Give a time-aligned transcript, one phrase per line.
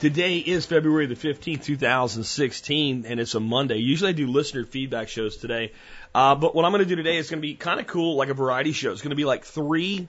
[0.00, 3.76] Today is February the 15th, 2016, and it's a Monday.
[3.76, 5.72] Usually I do listener feedback shows today,
[6.14, 8.16] uh, but what I'm going to do today is going to be kind of cool,
[8.16, 8.92] like a variety show.
[8.92, 10.08] It's going to be like three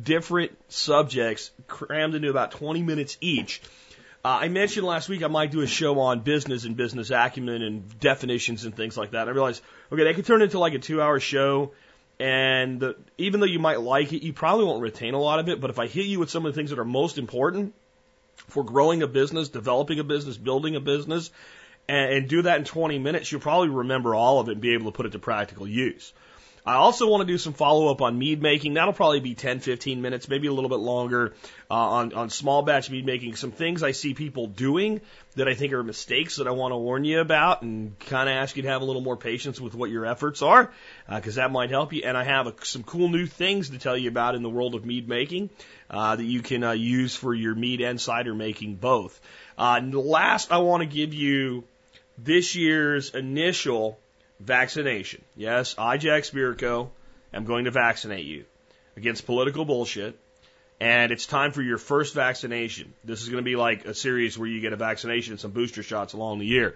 [0.00, 3.60] different subjects crammed into about 20 minutes each.
[4.24, 7.62] Uh, I mentioned last week I might do a show on business and business acumen
[7.62, 9.22] and definitions and things like that.
[9.22, 11.72] And I realized, okay, that could turn into like a two hour show.
[12.20, 15.48] And the, even though you might like it, you probably won't retain a lot of
[15.48, 15.60] it.
[15.60, 17.74] But if I hit you with some of the things that are most important,
[18.48, 21.30] for growing a business, developing a business, building a business,
[21.88, 24.74] and, and do that in 20 minutes, you'll probably remember all of it and be
[24.74, 26.12] able to put it to practical use.
[26.66, 28.74] I also want to do some follow up on mead making.
[28.74, 31.34] That'll probably be 10, 15 minutes, maybe a little bit longer
[31.70, 33.36] uh, on, on small batch mead making.
[33.36, 35.02] Some things I see people doing
[35.36, 38.34] that I think are mistakes that I want to warn you about and kind of
[38.34, 40.72] ask you to have a little more patience with what your efforts are
[41.14, 42.00] because uh, that might help you.
[42.02, 44.74] And I have a, some cool new things to tell you about in the world
[44.74, 45.50] of mead making
[45.94, 49.20] uh, that you can uh, use for your meat and cider making both.
[49.56, 51.62] Uh, last, I want to give you
[52.18, 53.98] this year's initial
[54.40, 55.22] vaccination.
[55.36, 56.88] Yes, I, Jack Spirko,
[57.32, 58.44] am going to vaccinate you
[58.96, 60.18] against political bullshit.
[60.80, 62.92] And it's time for your first vaccination.
[63.04, 65.52] This is going to be like a series where you get a vaccination and some
[65.52, 66.74] booster shots along the year.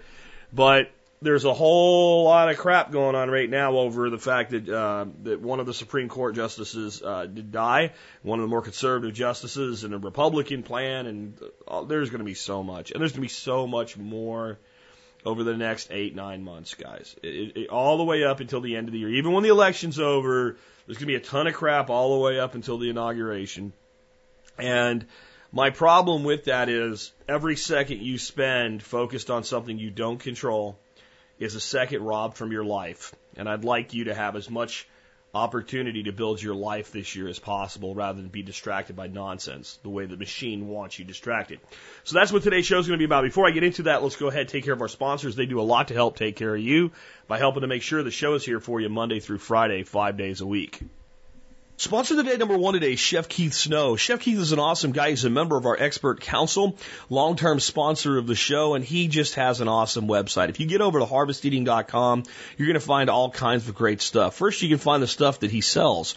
[0.53, 0.89] But
[1.21, 5.05] there's a whole lot of crap going on right now over the fact that uh,
[5.23, 9.13] that one of the Supreme Court justices uh, did die, one of the more conservative
[9.13, 13.11] justices, and a Republican plan, and uh, there's going to be so much, and there's
[13.11, 14.59] going to be so much more
[15.25, 17.15] over the next eight, nine months, guys.
[17.21, 19.09] It, it, all the way up until the end of the year.
[19.09, 22.23] Even when the election's over, there's going to be a ton of crap all the
[22.23, 23.73] way up until the inauguration.
[24.57, 25.05] And
[25.51, 30.79] my problem with that is every second you spend focused on something you don't control
[31.39, 33.15] is a second robbed from your life.
[33.35, 34.87] And I'd like you to have as much
[35.33, 39.79] opportunity to build your life this year as possible rather than be distracted by nonsense
[39.83, 41.59] the way the machine wants you distracted.
[42.03, 43.23] So that's what today's show is going to be about.
[43.23, 45.35] Before I get into that, let's go ahead and take care of our sponsors.
[45.35, 46.91] They do a lot to help take care of you
[47.27, 50.17] by helping to make sure the show is here for you Monday through Friday, five
[50.17, 50.81] days a week.
[51.79, 53.95] Sponsor of the day number one today, Chef Keith Snow.
[53.95, 55.11] Chef Keith is an awesome guy.
[55.11, 56.75] He's a member of our expert council,
[57.09, 60.49] long-term sponsor of the show, and he just has an awesome website.
[60.49, 62.23] If you get over to harvesteating.com,
[62.57, 64.35] you're going to find all kinds of great stuff.
[64.35, 66.15] First, you can find the stuff that he sells.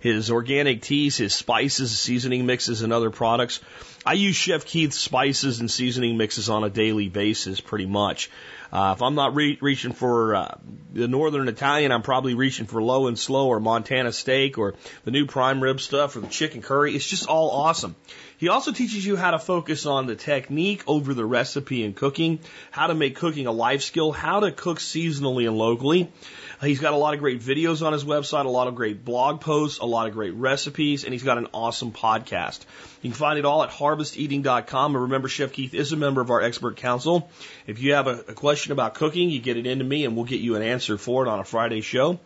[0.00, 3.60] His organic teas, his spices, seasoning mixes, and other products.
[4.06, 8.30] I use Chef Keith's spices and seasoning mixes on a daily basis, pretty much.
[8.70, 10.54] Uh, if I'm not re- reaching for uh,
[10.92, 15.10] the Northern Italian, I'm probably reaching for low and slow or Montana steak or the
[15.10, 16.94] new prime rib stuff or the chicken curry.
[16.94, 17.94] It's just all awesome.
[18.38, 22.40] He also teaches you how to focus on the technique over the recipe and cooking,
[22.70, 26.12] how to make cooking a life skill, how to cook seasonally and locally.
[26.60, 29.40] He's got a lot of great videos on his website, a lot of great blog
[29.40, 32.60] posts, a lot of great recipes, and he's got an awesome podcast.
[33.02, 34.94] You can find it all at harvesteating.com.
[34.94, 37.30] And remember, Chef Keith is a member of our expert council.
[37.66, 40.24] If you have a, a question about cooking, you get it into me and we'll
[40.24, 42.18] get you an answer for it on a Friday show.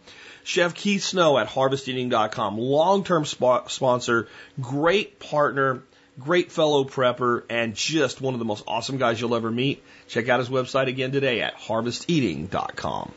[0.44, 2.56] Chef Keith Snow at harvesteating.com.
[2.58, 4.28] Long-term sp- sponsor,
[4.60, 5.82] great partner,
[6.18, 9.82] great fellow prepper, and just one of the most awesome guys you'll ever meet.
[10.08, 13.12] Check out his website again today at harvesteating.com.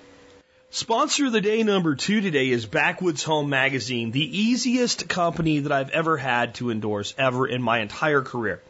[0.70, 5.72] Sponsor of the day number two today is Backwoods Home Magazine, the easiest company that
[5.72, 8.62] I've ever had to endorse ever in my entire career.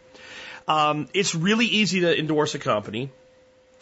[0.68, 3.12] Um, it's really easy to endorse a company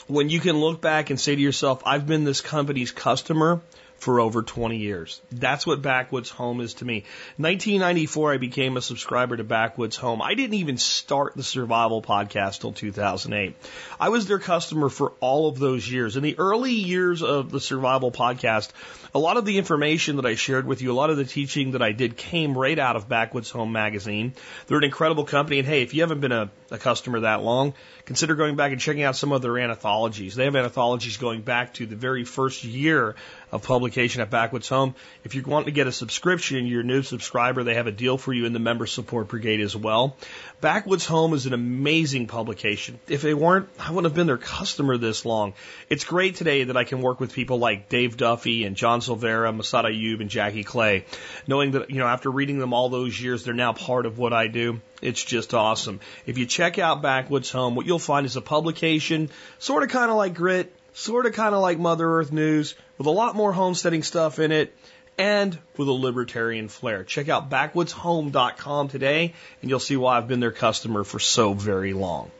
[0.09, 3.61] when you can look back and say to yourself, I've been this company's customer
[3.99, 5.21] for over 20 years.
[5.31, 7.03] That's what Backwoods Home is to me.
[7.37, 10.21] 1994, I became a subscriber to Backwoods Home.
[10.21, 13.55] I didn't even start the survival podcast till 2008.
[13.99, 16.15] I was their customer for all of those years.
[16.15, 18.69] In the early years of the survival podcast,
[19.13, 21.71] a lot of the information that I shared with you, a lot of the teaching
[21.71, 24.33] that I did came right out of Backwoods Home magazine.
[24.67, 25.59] They're an incredible company.
[25.59, 27.73] And hey, if you haven't been a, a customer that long,
[28.05, 30.35] consider going back and checking out some of their anthologies.
[30.35, 33.15] They have anthologies going back to the very first year
[33.51, 34.95] of publication at Backwoods Home.
[35.23, 38.17] If you want to get a subscription, you're a new subscriber, they have a deal
[38.17, 40.15] for you in the member support brigade as well.
[40.61, 42.99] Backwoods Home is an amazing publication.
[43.07, 45.53] If they weren't, I wouldn't have been their customer this long.
[45.89, 49.51] It's great today that I can work with people like Dave Duffy and John Silveira,
[49.51, 51.05] Massad Ayoob, and Jackie Clay,
[51.47, 54.33] knowing that, you know, after reading them all those years, they're now part of what
[54.33, 54.81] I do.
[55.01, 55.99] It's just awesome.
[56.25, 59.29] If you check out Backwoods Home, what you'll find is a publication,
[59.59, 63.07] sort of kind of like Grit, sort of kind of like Mother Earth News, with
[63.07, 64.75] a lot more homesteading stuff in it.
[65.17, 67.03] and with a libertarian flair.
[67.03, 71.91] Check out backwoodshome.com today and you'll see why I've been their customer for so very
[71.91, 72.31] long.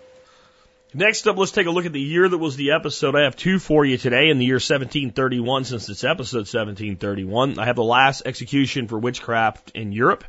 [0.92, 3.16] Next up, let's take a look at the year that was the episode.
[3.16, 7.60] I have two for you today in the year 1731, since it's episode 1731.
[7.60, 10.24] I have the last execution for witchcraft in Europe,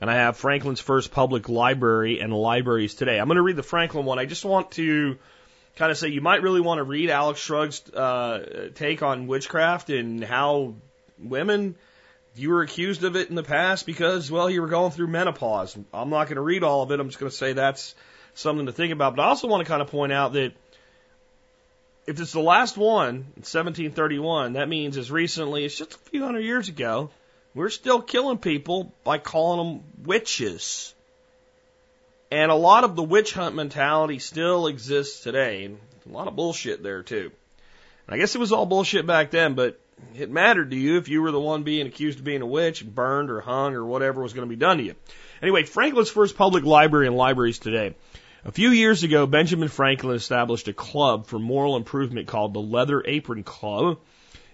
[0.00, 3.20] and I have Franklin's first public library and libraries today.
[3.20, 4.18] I'm going to read the Franklin one.
[4.18, 5.16] I just want to
[5.76, 9.90] kind of say you might really want to read Alex Shrugg's uh, take on witchcraft
[9.90, 10.74] and how
[11.20, 11.76] women
[12.34, 15.78] you were accused of it in the past because, well, you were going through menopause.
[15.94, 16.98] I'm not going to read all of it.
[16.98, 17.94] I'm just going to say that's
[18.34, 19.16] something to think about.
[19.16, 20.52] But I also want to kind of point out that
[22.06, 26.40] if it's the last one, 1731, that means as recently as just a few hundred
[26.40, 27.10] years ago,
[27.54, 30.94] we're still killing people by calling them witches.
[32.30, 35.70] And a lot of the witch hunt mentality still exists today.
[36.06, 37.32] A lot of bullshit there too.
[38.06, 39.80] And I guess it was all bullshit back then, but
[40.14, 42.84] it mattered to you if you were the one being accused of being a witch,
[42.84, 44.94] burned or hung or whatever was going to be done to you.
[45.42, 47.94] Anyway, Franklin's first public library and libraries today.
[48.42, 53.02] A few years ago, Benjamin Franklin established a club for moral improvement called the Leather
[53.04, 53.98] Apron Club.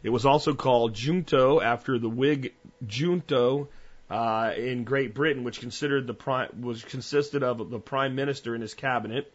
[0.02, 2.54] It was also called Junto after the Whig
[2.84, 3.68] junto
[4.10, 8.62] uh, in Great Britain, which considered the prime, was consisted of the prime minister and
[8.62, 9.32] his cabinet.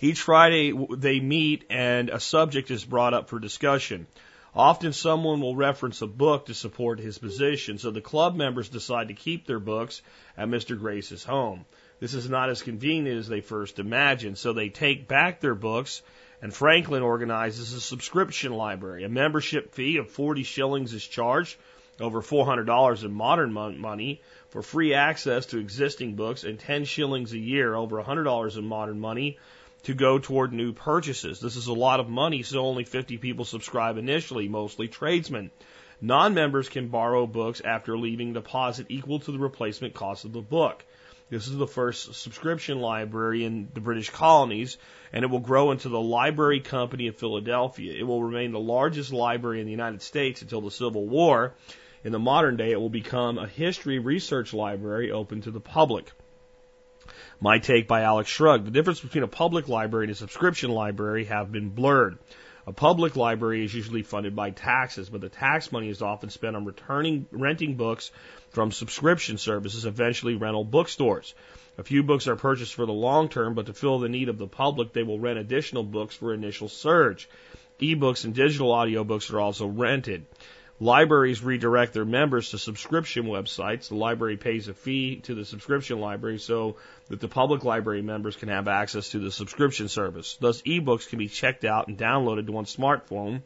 [0.00, 4.06] Each Friday they meet and a subject is brought up for discussion.
[4.54, 9.08] Often someone will reference a book to support his position, so the club members decide
[9.08, 10.00] to keep their books
[10.34, 10.78] at Mr.
[10.78, 11.66] Grace's home.
[12.00, 16.02] This is not as convenient as they first imagined, so they take back their books,
[16.42, 19.04] and Franklin organizes a subscription library.
[19.04, 21.56] A membership fee of 40 shillings is charged,
[22.00, 24.20] over $400 in modern money,
[24.50, 29.00] for free access to existing books, and 10 shillings a year, over $100 in modern
[29.00, 29.38] money,
[29.84, 31.40] to go toward new purchases.
[31.40, 35.50] This is a lot of money, so only 50 people subscribe initially, mostly tradesmen.
[36.00, 40.84] Non-members can borrow books after leaving deposit equal to the replacement cost of the book.
[41.30, 44.76] This is the first subscription library in the British colonies,
[45.12, 47.94] and it will grow into the Library Company of Philadelphia.
[47.98, 51.54] It will remain the largest library in the United States until the Civil War.
[52.04, 56.12] In the modern day, it will become a history research library open to the public.
[57.40, 58.66] My take by Alex Shrugg.
[58.66, 62.18] The difference between a public library and a subscription library have been blurred.
[62.66, 66.56] A public library is usually funded by taxes, but the tax money is often spent
[66.56, 68.10] on returning, renting books
[68.50, 71.34] from subscription services, eventually rental bookstores.
[71.76, 74.38] A few books are purchased for the long term, but to fill the need of
[74.38, 77.28] the public, they will rent additional books for initial surge.
[77.80, 80.24] Ebooks and digital audiobooks are also rented.
[80.80, 83.88] Libraries redirect their members to subscription websites.
[83.88, 86.76] The library pays a fee to the subscription library so
[87.08, 90.36] that the public library members can have access to the subscription service.
[90.40, 93.42] Thus, ebooks can be checked out and downloaded to one's smartphone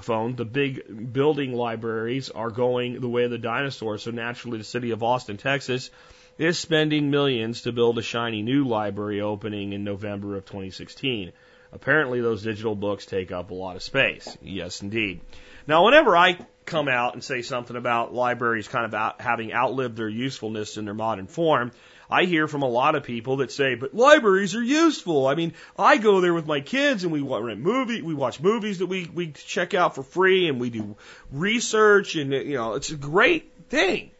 [0.00, 0.36] phone.
[0.36, 4.92] The big building libraries are going the way of the dinosaurs, so naturally the city
[4.92, 5.90] of Austin, Texas
[6.38, 11.32] is spending millions to build a shiny new library opening in November of 2016.
[11.72, 14.36] Apparently those digital books take up a lot of space.
[14.40, 15.20] Yes, indeed.
[15.66, 19.96] Now, whenever I come out and say something about libraries kind of out, having outlived
[19.96, 21.72] their usefulness in their modern form,
[22.10, 25.26] I hear from a lot of people that say, but libraries are useful.
[25.26, 28.78] I mean, I go there with my kids and we rent movie, we watch movies
[28.78, 30.96] that we, we check out for free and we do
[31.32, 34.10] research and, you know, it's a great thing.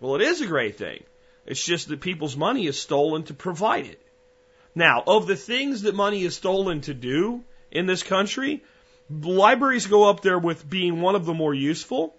[0.00, 1.04] Well, it is a great thing.
[1.46, 4.00] It's just that people's money is stolen to provide it.
[4.74, 8.62] Now, of the things that money is stolen to do in this country,
[9.20, 12.14] libraries go up there with being one of the more useful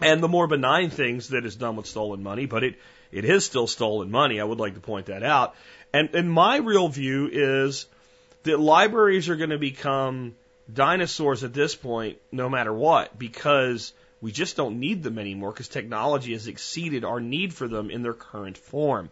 [0.00, 2.76] and the more benign things that is done with stolen money, but it
[3.12, 4.40] it is still stolen money.
[4.40, 5.54] I would like to point that out.
[5.92, 7.86] And, and my real view is
[8.42, 10.34] that libraries are going to become
[10.72, 15.68] dinosaurs at this point, no matter what, because we just don't need them anymore because
[15.68, 19.10] technology has exceeded our need for them in their current form.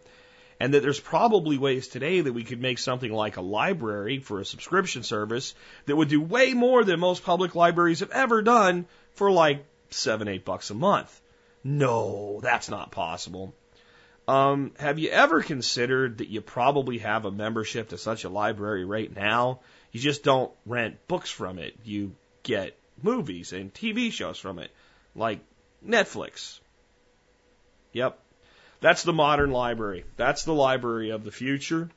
[0.59, 4.39] And that there's probably ways today that we could make something like a library for
[4.39, 5.55] a subscription service
[5.85, 10.27] that would do way more than most public libraries have ever done for like seven,
[10.27, 11.21] eight bucks a month.
[11.63, 13.53] No, that's not possible.
[14.27, 18.85] Um, have you ever considered that you probably have a membership to such a library
[18.85, 19.59] right now?
[19.91, 21.75] You just don't rent books from it.
[21.83, 24.71] You get movies and TV shows from it,
[25.15, 25.39] like
[25.85, 26.59] Netflix.
[27.91, 28.19] Yep.
[28.83, 30.03] That's the modern library.
[30.17, 31.89] That's the library of the future.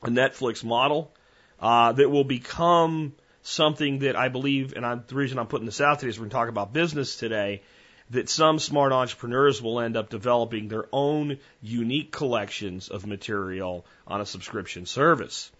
[0.00, 1.12] A Netflix model
[1.58, 5.80] uh, that will become something that I believe, and I'm, the reason I'm putting this
[5.80, 7.62] out today is we're going to talk about business today
[8.10, 14.20] that some smart entrepreneurs will end up developing their own unique collections of material on
[14.20, 15.50] a subscription service.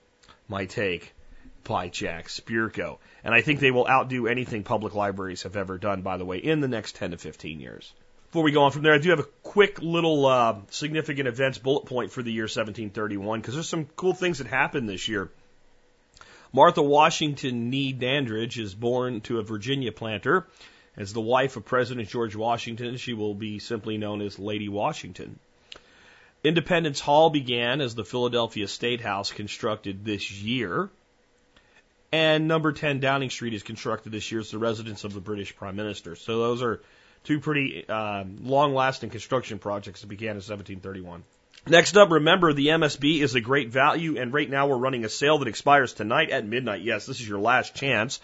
[0.46, 1.14] My take.
[1.64, 2.98] by Jack Spirko.
[3.24, 6.38] And I think they will outdo anything public libraries have ever done, by the way,
[6.38, 7.92] in the next 10 to 15 years.
[8.28, 11.56] Before we go on from there, I do have a quick little uh, significant events
[11.56, 15.30] bullet point for the year 1731 because there's some cool things that happened this year.
[16.52, 20.46] Martha Washington Nee Dandridge is born to a Virginia planter.
[20.94, 25.38] As the wife of President George Washington, she will be simply known as Lady Washington.
[26.44, 30.90] Independence Hall began as the Philadelphia State House constructed this year.
[32.12, 35.56] And number 10 Downing Street is constructed this year as the residence of the British
[35.56, 36.14] Prime Minister.
[36.14, 36.82] So those are
[37.24, 41.22] two pretty uh, long lasting construction projects that began in 1731.
[41.66, 45.08] Next up, remember the MSB is a great value, and right now we're running a
[45.08, 46.82] sale that expires tonight at midnight.
[46.82, 48.20] Yes, this is your last chance.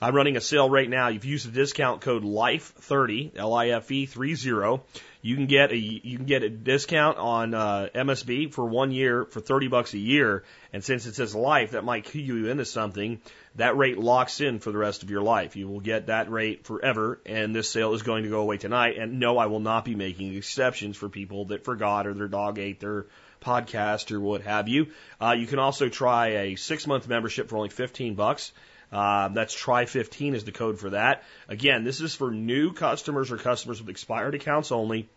[0.00, 1.08] I'm running a sale right now.
[1.08, 4.80] If you use the discount code LIFE30, L-I-F-E 30.
[5.20, 9.24] You can get a you can get a discount on uh, MSB for one year
[9.24, 10.44] for 30 bucks a year.
[10.72, 13.20] And since it says life, that might key you into something.
[13.56, 15.56] That rate locks in for the rest of your life.
[15.56, 17.20] You will get that rate forever.
[17.26, 18.98] And this sale is going to go away tonight.
[18.98, 22.60] And no, I will not be making exceptions for people that forgot or their dog
[22.60, 23.06] ate their
[23.40, 24.92] podcast or what have you.
[25.20, 28.52] Uh, you can also try a six month membership for only 15 bucks.
[28.92, 31.22] Uh, that's try 15 is the code for that.
[31.48, 35.08] Again, this is for new customers or customers with expired accounts only.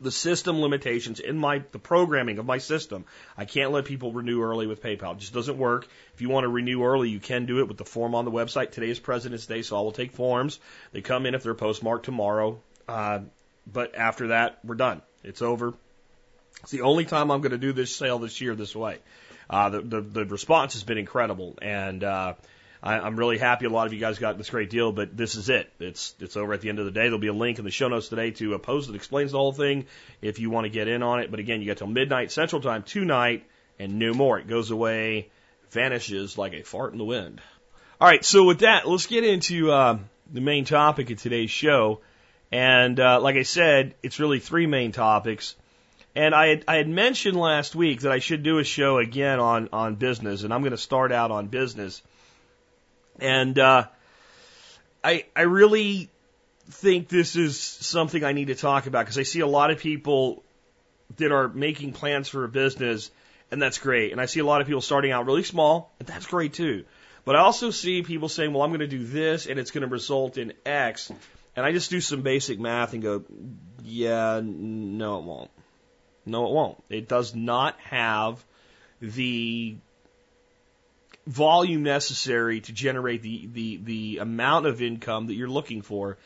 [0.00, 3.04] The system limitations in my the programming of my system.
[3.36, 5.14] I can't let people renew early with PayPal.
[5.14, 5.88] It just doesn't work.
[6.14, 8.30] If you want to renew early, you can do it with the form on the
[8.30, 8.70] website.
[8.70, 10.60] Today is President's Day, so I will take forms.
[10.92, 12.60] They come in if they're postmarked tomorrow.
[12.86, 13.20] Uh,
[13.66, 15.02] but after that, we're done.
[15.24, 15.74] It's over.
[16.62, 18.98] It's the only time I'm going to do this sale this year this way.
[19.50, 22.34] Uh, the, the, the response has been incredible, and uh,
[22.82, 25.34] I, I'm really happy a lot of you guys got this great deal, but this
[25.34, 25.70] is it.
[25.80, 27.02] It's it's over at the end of the day.
[27.02, 29.38] There'll be a link in the show notes today to a post that explains the
[29.38, 29.86] whole thing
[30.22, 31.30] if you want to get in on it.
[31.30, 33.44] But again, you got till midnight Central Time tonight,
[33.78, 34.38] and no more.
[34.38, 35.30] It goes away,
[35.70, 37.40] vanishes like a fart in the wind.
[38.00, 39.98] All right, so with that, let's get into uh,
[40.32, 42.00] the main topic of today's show.
[42.52, 45.56] And uh, like I said, it's really three main topics.
[46.14, 49.40] And I had, I had mentioned last week that I should do a show again
[49.40, 52.02] on, on business, and I'm going to start out on business.
[53.18, 53.86] And uh,
[55.02, 56.10] I I really
[56.70, 59.78] think this is something I need to talk about because I see a lot of
[59.78, 60.42] people
[61.16, 63.10] that are making plans for a business,
[63.50, 64.12] and that's great.
[64.12, 66.84] And I see a lot of people starting out really small, and that's great too.
[67.24, 69.82] But I also see people saying, well, I'm going to do this, and it's going
[69.82, 71.10] to result in X.
[71.56, 73.24] And I just do some basic math and go,
[73.82, 75.50] yeah, no, it won't.
[76.24, 76.82] No, it won't.
[76.88, 78.44] It does not have
[79.00, 79.76] the
[81.28, 86.16] volume necessary to generate the, the, the amount of income that you're looking for,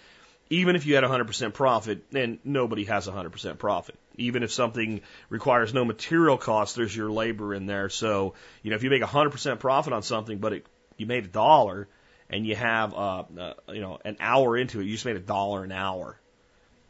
[0.49, 3.97] even if you had 100% profit, and nobody has 100% profit.
[4.17, 7.89] Even if something requires no material cost, there's your labor in there.
[7.89, 10.67] So, you know, if you make 100% profit on something, but it,
[10.97, 11.89] you made a dollar,
[12.31, 15.21] and you have, uh, uh, you know, an hour into it, you just made a
[15.21, 16.17] dollar an hour.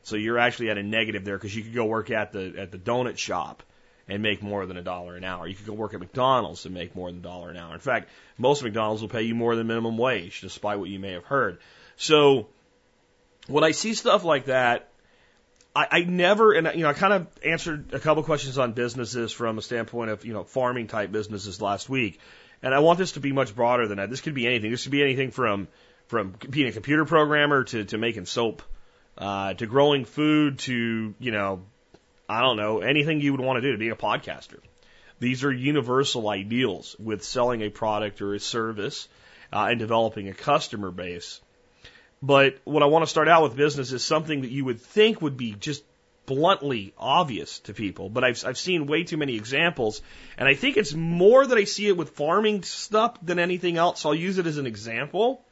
[0.03, 2.73] So you're actually at a negative there because you could go work at the at
[2.73, 3.63] the donut shop
[4.13, 5.47] and make more than a dollar an hour.
[5.47, 7.73] You could go work at McDonald's and make more than a dollar an hour.
[7.73, 11.13] In fact, most McDonald's will pay you more than minimum wage, despite what you may
[11.13, 11.59] have heard.
[11.97, 12.49] So
[13.47, 14.91] when I see stuff like that,
[15.75, 19.33] I, I never, and you know, I kind of answered a couple questions on businesses
[19.33, 22.21] from a standpoint of you know farming type businesses last week,
[22.63, 24.11] and I want this to be much broader than that.
[24.11, 24.71] This could be anything.
[24.71, 25.69] This could be anything from
[26.09, 28.63] from being a computer programmer to to making soap,
[29.17, 31.63] uh, to growing food to you know
[32.29, 34.59] I don't know, anything you would want to do to be a podcaster.
[35.19, 39.09] These are universal ideals with selling a product or a service
[39.53, 41.41] uh, and developing a customer base.
[42.23, 45.23] But what I want to start out with business is something that you would think
[45.23, 45.85] would be just
[46.27, 50.03] bluntly obvious to people, but I've, I've seen way too many examples.
[50.39, 54.01] And I think it's more that I see it with farming stuff than anything else.
[54.01, 55.45] So I'll use it as an example.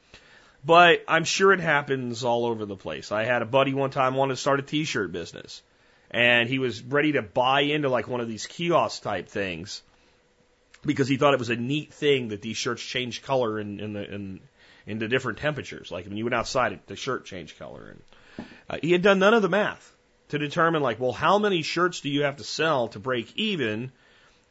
[0.64, 3.12] But I'm sure it happens all over the place.
[3.12, 5.62] I had a buddy one time wanted to start a t-shirt business
[6.10, 9.82] and he was ready to buy into like one of these kiosk type things
[10.84, 13.92] because he thought it was a neat thing that these shirts change color in, in
[13.92, 14.40] the in
[14.86, 15.90] into different temperatures.
[15.90, 17.94] Like when you went outside, the shirt changed color.
[18.38, 19.94] And uh, he had done none of the math
[20.28, 23.92] to determine like, well, how many shirts do you have to sell to break even,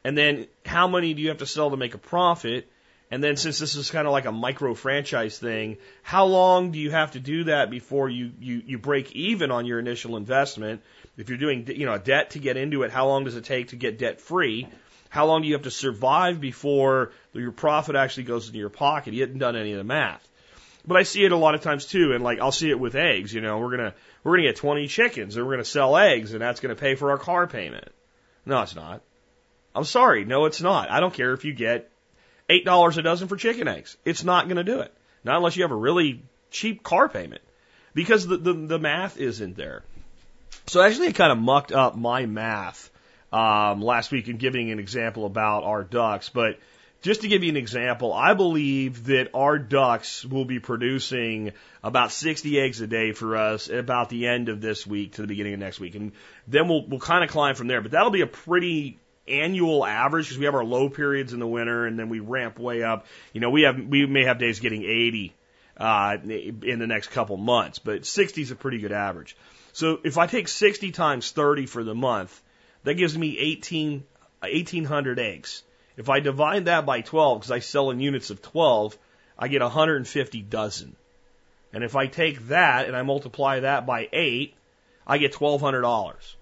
[0.03, 2.69] and then how many do you have to sell to make a profit?
[3.11, 6.77] And then since this is kind of like a micro franchise thing, how long do
[6.77, 10.83] you have to do that before you, you, you break even on your initial investment?
[11.19, 13.69] If you're doing, you know, debt to get into it, how long does it take
[13.69, 14.69] to get debt free?
[15.09, 19.13] How long do you have to survive before your profit actually goes into your pocket?
[19.13, 20.25] He hadn't done any of the math.
[20.87, 22.95] But I see it a lot of times too, and like I'll see it with
[22.95, 23.33] eggs.
[23.33, 26.41] You know, we're gonna we're gonna get 20 chickens, and we're gonna sell eggs, and
[26.41, 27.91] that's gonna pay for our car payment.
[28.45, 29.01] No, it's not.
[29.75, 30.89] I'm sorry, no, it's not.
[30.89, 31.91] I don't care if you get
[32.47, 33.97] eight dollars a dozen for chicken eggs.
[34.05, 34.93] It's not to do it.
[35.25, 37.41] Not unless you have a really cheap car payment,
[37.93, 39.83] because the the, the math isn't there.
[40.67, 42.89] So actually, I kind of mucked up my math
[43.31, 46.59] um, last week in giving an example about our ducks, but
[47.01, 52.11] just to give you an example, I believe that our ducks will be producing about
[52.11, 55.27] 60 eggs a day for us at about the end of this week to the
[55.27, 55.95] beginning of next week.
[55.95, 56.11] And
[56.47, 57.81] then we'll, we'll kind of climb from there.
[57.81, 61.47] But that'll be a pretty annual average because we have our low periods in the
[61.47, 63.05] winter and then we ramp way up.
[63.31, 65.33] You know, we have, we may have days getting 80,
[65.77, 69.37] uh, in the next couple months, but 60 is a pretty good average.
[69.79, 72.43] So if I take 60 times 30 for the month,
[72.83, 74.03] that gives me 18,
[74.41, 75.63] 1800 eggs.
[75.95, 78.97] If I divide that by 12, because I sell in units of 12,
[79.37, 80.97] I get 150 dozen.
[81.71, 84.53] And if I take that and I multiply that by 8,
[85.07, 86.35] I get $1,200.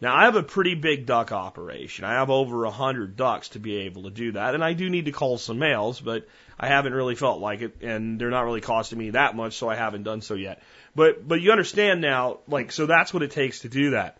[0.00, 2.06] Now, I have a pretty big duck operation.
[2.06, 4.54] I have over 100 ducks to be able to do that.
[4.54, 6.26] And I do need to call some males, but
[6.62, 7.82] I haven't really felt like it.
[7.82, 10.62] And they're not really costing me that much, so I haven't done so yet.
[10.94, 14.18] But, but you understand now, like, so that's what it takes to do that.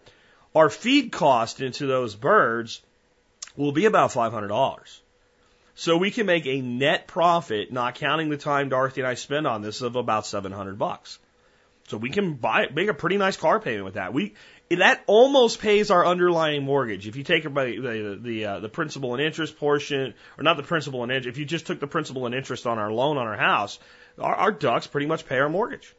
[0.53, 2.83] Our feed cost into those birds
[3.57, 5.01] will be about $500.
[5.77, 9.47] So we can make a net profit, not counting the time Dorothy and I spend
[9.47, 11.21] on this, of about 700 bucks.
[11.89, 14.13] So we can buy, make a pretty nice car payment with that.
[14.13, 14.35] We,
[14.77, 17.07] that almost pays our underlying mortgage.
[17.07, 21.03] If you take the, the, uh, the principal and interest portion, or not the principal
[21.03, 23.37] and interest, if you just took the principal and interest on our loan on our
[23.37, 23.79] house,
[24.19, 25.95] our, our ducks pretty much pay our mortgage.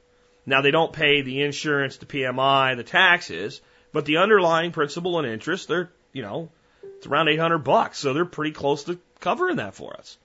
[0.45, 3.61] Now they don't pay the insurance, the PMI, the taxes,
[3.91, 6.49] but the underlying principal and interest, they're, you know,
[6.97, 10.17] it's around 800 bucks, so they're pretty close to covering that for us.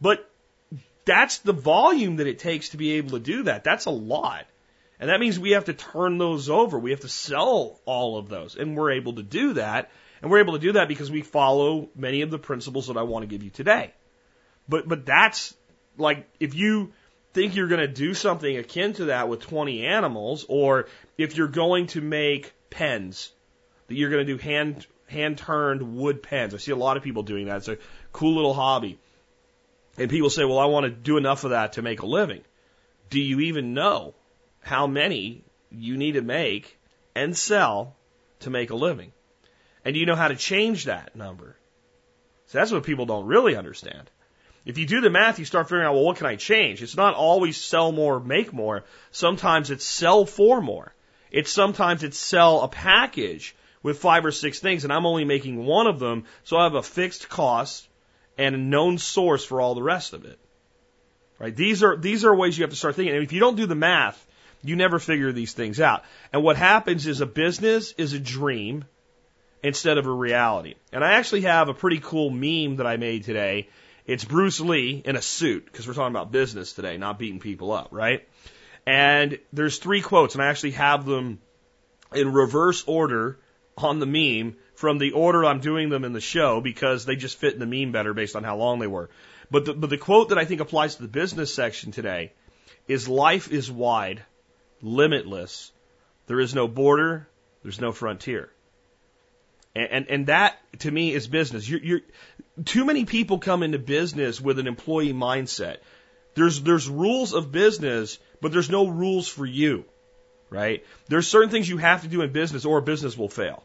[0.00, 0.30] But
[1.04, 3.64] that's the volume that it takes to be able to do that.
[3.64, 4.46] That's a lot.
[4.98, 6.78] And that means we have to turn those over.
[6.78, 8.56] We have to sell all of those.
[8.56, 9.90] And we're able to do that.
[10.22, 13.02] And we're able to do that because we follow many of the principles that I
[13.02, 13.92] want to give you today.
[14.68, 15.54] But, but that's
[15.98, 16.92] like, if you
[17.34, 20.88] think you're going to do something akin to that with 20 animals, or
[21.18, 23.30] if you're going to make pens,
[23.88, 26.54] that you're going to do hand hand turned wood pens.
[26.54, 27.58] I see a lot of people doing that.
[27.58, 27.78] It's a
[28.12, 28.98] cool little hobby.
[29.98, 32.42] And people say, well, I want to do enough of that to make a living.
[33.08, 34.14] Do you even know
[34.66, 36.76] how many you need to make
[37.14, 37.94] and sell
[38.40, 39.12] to make a living?
[39.84, 41.56] And you know how to change that number?
[42.46, 44.10] So that's what people don't really understand.
[44.64, 46.82] If you do the math, you start figuring out, well, what can I change?
[46.82, 48.82] It's not always sell more, make more.
[49.12, 50.92] Sometimes it's sell for more.
[51.30, 55.64] It's sometimes it's sell a package with five or six things, and I'm only making
[55.64, 57.86] one of them, so I have a fixed cost
[58.36, 60.40] and a known source for all the rest of it.
[61.38, 61.54] Right?
[61.54, 63.14] These are these are ways you have to start thinking.
[63.14, 64.25] And if you don't do the math,
[64.62, 66.04] you never figure these things out.
[66.32, 68.84] And what happens is a business is a dream
[69.62, 70.74] instead of a reality.
[70.92, 73.68] And I actually have a pretty cool meme that I made today.
[74.06, 77.72] It's Bruce Lee in a suit because we're talking about business today, not beating people
[77.72, 78.26] up, right?
[78.86, 81.40] And there's three quotes, and I actually have them
[82.14, 83.38] in reverse order
[83.76, 87.38] on the meme from the order I'm doing them in the show because they just
[87.38, 89.10] fit in the meme better based on how long they were.
[89.50, 92.32] But the, but the quote that I think applies to the business section today
[92.86, 94.22] is life is wide,
[94.82, 95.72] limitless.
[96.26, 97.28] There is no border.
[97.62, 98.50] There's no frontier.
[99.74, 101.68] And, and, and that to me is business.
[101.68, 102.00] You're, you're,
[102.64, 105.78] too many people come into business with an employee mindset.
[106.34, 109.84] There's, there's rules of business, but there's no rules for you
[110.50, 110.84] right?
[111.08, 113.62] There's certain things you have to do in business or business will fail.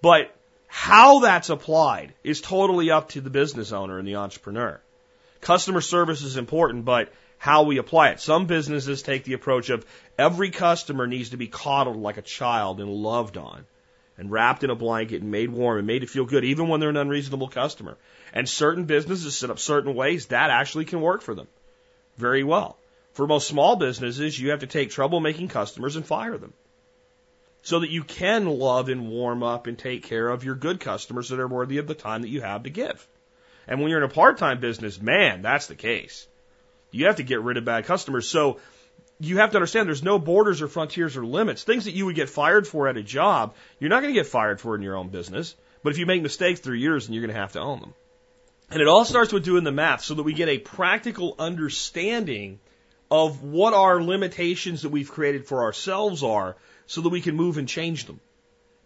[0.00, 0.34] But
[0.66, 4.80] how that's applied is totally up to the business owner and the entrepreneur.
[5.40, 7.12] Customer service is important, but
[7.42, 8.20] how we apply it.
[8.20, 9.84] Some businesses take the approach of
[10.16, 13.66] every customer needs to be coddled like a child and loved on
[14.16, 16.78] and wrapped in a blanket and made warm and made to feel good, even when
[16.78, 17.98] they're an unreasonable customer.
[18.32, 21.48] And certain businesses set up certain ways that actually can work for them
[22.16, 22.78] very well.
[23.14, 26.52] For most small businesses, you have to take trouble making customers and fire them
[27.62, 31.30] so that you can love and warm up and take care of your good customers
[31.30, 33.04] that are worthy of the time that you have to give.
[33.66, 36.28] And when you're in a part-time business, man, that's the case.
[36.92, 38.28] You have to get rid of bad customers.
[38.28, 38.60] So
[39.18, 41.64] you have to understand there's no borders or frontiers or limits.
[41.64, 44.26] Things that you would get fired for at a job, you're not going to get
[44.26, 45.56] fired for in your own business.
[45.82, 47.94] But if you make mistakes through years, then you're going to have to own them.
[48.70, 52.60] And it all starts with doing the math so that we get a practical understanding
[53.10, 57.58] of what our limitations that we've created for ourselves are so that we can move
[57.58, 58.20] and change them.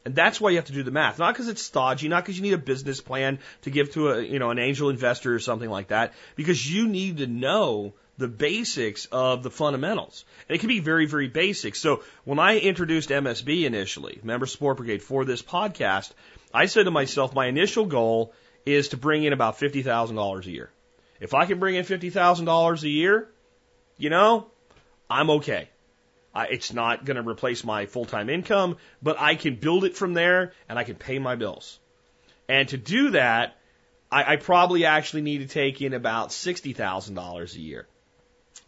[0.07, 1.19] And that's why you have to do the math.
[1.19, 4.23] Not because it's stodgy, not because you need a business plan to give to a,
[4.23, 8.29] you know, an angel investor or something like that, because you need to know the
[8.29, 10.25] basics of the fundamentals.
[10.49, 11.75] And it can be very, very basic.
[11.75, 16.13] So when I introduced MSB initially, Member Support Brigade, for this podcast,
[16.55, 18.33] I said to myself, my initial goal
[18.65, 20.71] is to bring in about $50,000 a year.
[21.19, 23.29] If I can bring in $50,000 a year,
[23.99, 24.47] you know,
[25.11, 25.69] I'm okay.
[26.37, 29.97] I, it's not going to replace my full time income, but I can build it
[29.97, 31.79] from there and I can pay my bills.
[32.47, 33.57] And to do that,
[34.13, 37.87] I, I probably actually need to take in about $60,000 a year.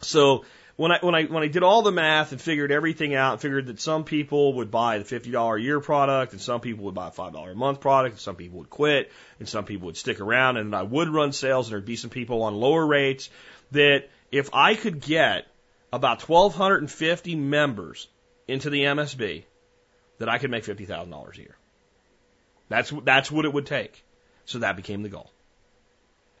[0.01, 0.45] So
[0.77, 3.41] when I when I when I did all the math and figured everything out, and
[3.41, 6.85] figured that some people would buy the fifty dollar a year product, and some people
[6.85, 9.65] would buy a five dollar a month product, and some people would quit, and some
[9.65, 12.55] people would stick around, and I would run sales, and there'd be some people on
[12.55, 13.29] lower rates.
[13.71, 15.47] That if I could get
[15.91, 18.07] about twelve hundred and fifty members
[18.47, 19.43] into the MSB,
[20.19, 21.55] that I could make fifty thousand dollars a year.
[22.69, 24.03] That's that's what it would take.
[24.45, 25.31] So that became the goal.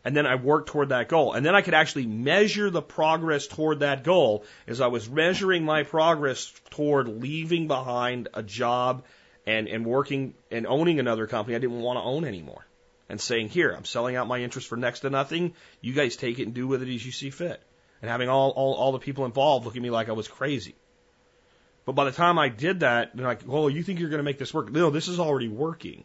[0.05, 1.33] And then I worked toward that goal.
[1.33, 5.63] And then I could actually measure the progress toward that goal as I was measuring
[5.65, 9.03] my progress toward leaving behind a job
[9.45, 12.65] and, and working and owning another company I didn't want to own anymore.
[13.09, 15.53] And saying, here, I'm selling out my interest for next to nothing.
[15.81, 17.61] You guys take it and do with it as you see fit.
[18.01, 20.75] And having all, all, all the people involved look at me like I was crazy.
[21.85, 24.23] But by the time I did that, they're like, well, you think you're going to
[24.23, 24.71] make this work?
[24.71, 26.03] No, this is already working.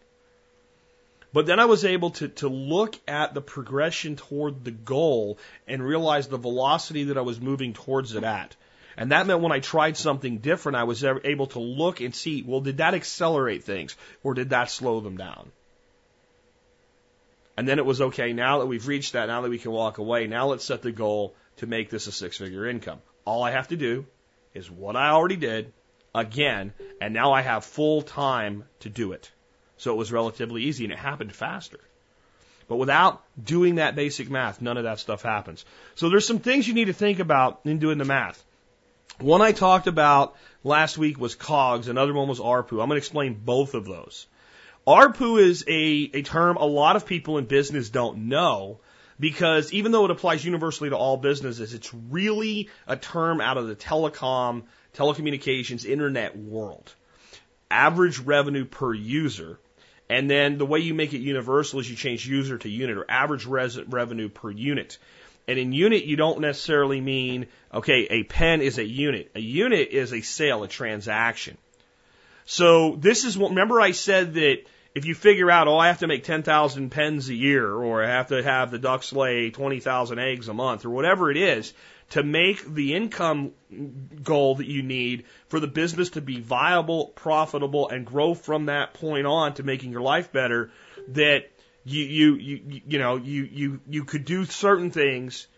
[1.33, 5.85] But then I was able to, to look at the progression toward the goal and
[5.85, 8.55] realize the velocity that I was moving towards it at.
[8.97, 12.43] And that meant when I tried something different, I was able to look and see,
[12.43, 15.51] well, did that accelerate things or did that slow them down?
[17.57, 19.99] And then it was okay, now that we've reached that, now that we can walk
[19.99, 23.01] away, now let's set the goal to make this a six figure income.
[23.25, 24.07] All I have to do
[24.55, 25.73] is what I already did
[26.14, 29.31] again, and now I have full time to do it.
[29.77, 31.81] So it was relatively easy and it happened faster.
[32.69, 35.64] But without doing that basic math, none of that stuff happens.
[35.97, 38.43] So there's some things you need to think about in doing the math.
[39.19, 42.73] One I talked about last week was COGS, another one was ARPU.
[42.73, 44.27] I'm going to explain both of those.
[44.87, 48.81] ARPU is a, a term a lot of people in business don't know
[49.18, 53.68] because even though it applies universally to all businesses, it's really a term out of
[53.68, 56.94] the telecom, telecommunications, internet world.
[57.70, 59.59] Average revenue per user
[60.09, 63.11] and then the way you make it universal is you change user to unit or
[63.11, 64.98] average res- revenue per unit.
[65.48, 69.31] And in unit, you don't necessarily mean, okay, a pen is a unit.
[69.35, 71.57] A unit is a sale, a transaction.
[72.46, 74.62] So this is what, remember I said that
[74.95, 78.09] if you figure out, oh, I have to make 10,000 pens a year, or I
[78.09, 81.75] have to have the ducks lay 20,000 eggs a month, or whatever it is,
[82.11, 83.53] to make the income
[84.23, 88.95] goal that you need for the business to be viable, profitable, and grow from that
[88.95, 90.71] point on to making your life better,
[91.09, 91.51] that
[91.85, 95.49] you, you, you, you know, you, you, you could do certain things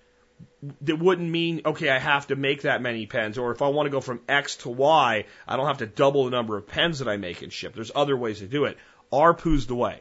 [0.83, 3.87] that wouldn't mean, okay, I have to make that many pens, or if I want
[3.87, 7.01] to go from X to Y, I don't have to double the number of pens
[7.01, 7.75] that I make and ship.
[7.75, 8.79] There's other ways to do it.
[9.13, 10.01] ARPU's the way.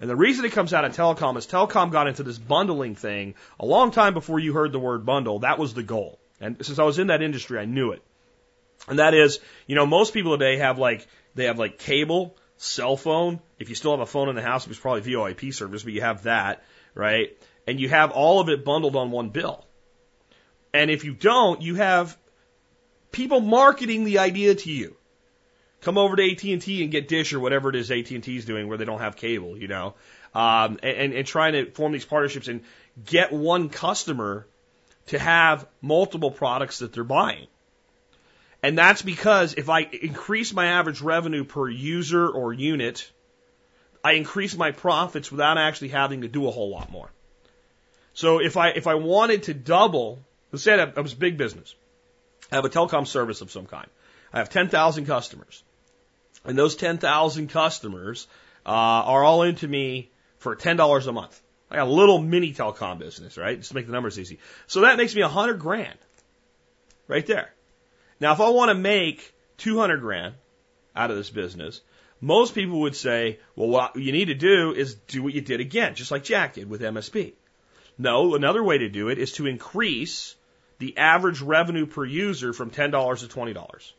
[0.00, 3.34] And the reason it comes out of telecom is telecom got into this bundling thing
[3.58, 5.40] a long time before you heard the word bundle.
[5.40, 6.18] That was the goal.
[6.40, 8.02] And since I was in that industry, I knew it.
[8.88, 12.96] And that is, you know, most people today have like, they have like cable, cell
[12.96, 13.40] phone.
[13.58, 16.00] If you still have a phone in the house, it's probably VoIP service, but you
[16.00, 17.36] have that, right?
[17.66, 19.66] And you have all of it bundled on one bill.
[20.72, 22.16] And if you don't, you have
[23.12, 24.96] people marketing the idea to you
[25.80, 28.78] come over to AT&T and get Dish or whatever it is AT&T is doing where
[28.78, 29.94] they don't have cable, you know,
[30.34, 32.62] um, and, and trying to form these partnerships and
[33.04, 34.46] get one customer
[35.06, 37.46] to have multiple products that they're buying.
[38.62, 43.10] And that's because if I increase my average revenue per user or unit,
[44.04, 47.10] I increase my profits without actually having to do a whole lot more.
[48.12, 50.18] So if I if I wanted to double,
[50.52, 51.74] let's say I was a big business,
[52.52, 53.88] I have a telecom service of some kind.
[54.32, 55.62] I have 10,000 customers.
[56.44, 58.26] And those 10,000 customers
[58.64, 61.40] uh, are all into me for $10 a month.
[61.70, 63.56] I got a little mini telecom business, right?
[63.56, 64.40] Just to make the numbers easy.
[64.66, 65.98] So that makes me a hundred grand.
[67.06, 67.52] Right there.
[68.20, 70.34] Now, if I want to make 200 grand
[70.94, 71.80] out of this business,
[72.20, 75.60] most people would say, well, what you need to do is do what you did
[75.60, 77.32] again, just like Jack did with MSB.
[77.96, 80.34] No, another way to do it is to increase
[80.78, 83.92] the average revenue per user from $10 to $20.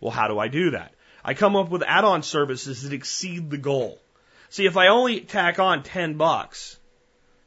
[0.00, 0.94] Well, how do I do that?
[1.26, 4.00] I come up with add-on services that exceed the goal.
[4.48, 6.78] See, if I only tack on 10 bucks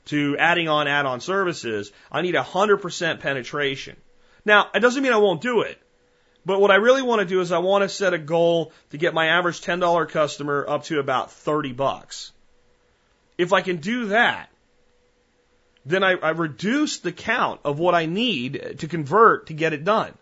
[0.08, 3.96] to adding on add-on services, I need 100% penetration.
[4.44, 5.82] Now, it doesn't mean I won't do it.
[6.46, 8.98] But what I really want to do is I want to set a goal to
[8.98, 12.34] get my average $10 customer up to about 30 bucks.
[13.38, 14.50] If I can do that,
[15.86, 19.86] then I, I reduce the count of what I need to convert to get it
[19.86, 20.14] done.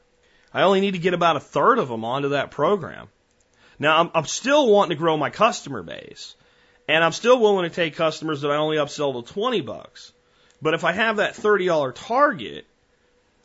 [0.53, 3.09] I only need to get about a third of them onto that program.
[3.79, 6.35] Now, I'm, I'm still wanting to grow my customer base.
[6.87, 10.13] And I'm still willing to take customers that I only upsell to 20 bucks.
[10.61, 12.65] But if I have that $30 target,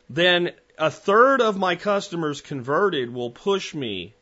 [0.09, 4.13] then a third of my customers converted will push me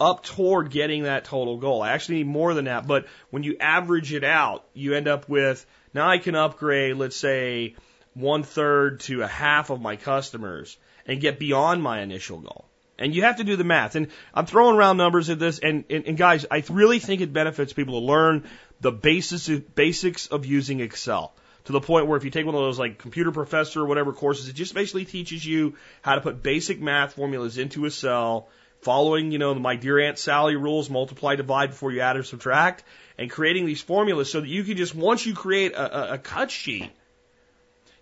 [0.00, 1.82] up toward getting that total goal.
[1.82, 5.28] I actually need more than that, but when you average it out, you end up
[5.28, 7.74] with now I can upgrade, let's say,
[8.14, 12.66] one third to a half of my customers and get beyond my initial goal.
[12.98, 13.94] And you have to do the math.
[13.94, 15.58] And I'm throwing around numbers at this.
[15.60, 18.44] And, and, and guys, I really think it benefits people to learn
[18.80, 21.32] the basis, basics of using Excel
[21.68, 24.14] to the point where if you take one of those like computer professor or whatever
[24.14, 28.48] courses, it just basically teaches you how to put basic math formulas into a cell,
[28.80, 32.22] following, you know, the my dear Aunt Sally rules, multiply, divide before you add or
[32.22, 32.84] subtract,
[33.18, 36.18] and creating these formulas so that you can just, once you create a, a, a
[36.18, 36.90] cut sheet,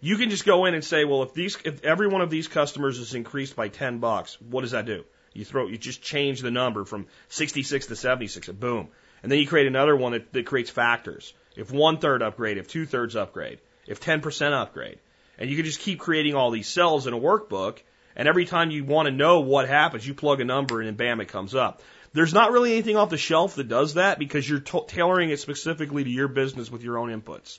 [0.00, 2.48] you can just go in and say, well, if these, if every one of these
[2.48, 5.04] customers is increased by 10 bucks, what does that do?
[5.32, 8.88] You throw, you just change the number from 66 to 76 and boom.
[9.22, 11.32] And then you create another one that, that creates factors.
[11.56, 14.98] If one third upgrade, if two thirds upgrade, if 10% upgrade.
[15.38, 17.78] And you can just keep creating all these cells in a workbook.
[18.14, 20.96] And every time you want to know what happens, you plug a number in and
[20.96, 21.82] bam, it comes up.
[22.12, 26.02] There's not really anything off the shelf that does that because you're tailoring it specifically
[26.02, 27.59] to your business with your own inputs.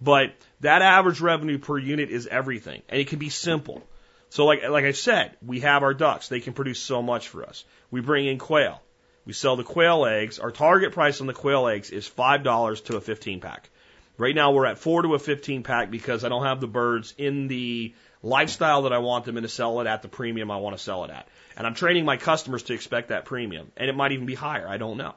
[0.00, 3.82] But that average revenue per unit is everything, and it can be simple.
[4.30, 7.44] So, like like I said, we have our ducks; they can produce so much for
[7.44, 7.64] us.
[7.90, 8.80] We bring in quail.
[9.26, 10.38] We sell the quail eggs.
[10.38, 13.68] Our target price on the quail eggs is five dollars to a fifteen pack.
[14.16, 17.14] Right now, we're at four to a fifteen pack because I don't have the birds
[17.18, 20.58] in the lifestyle that I want them in to sell it at the premium I
[20.58, 21.26] want to sell it at.
[21.56, 24.68] And I'm training my customers to expect that premium, and it might even be higher.
[24.68, 25.14] I don't know.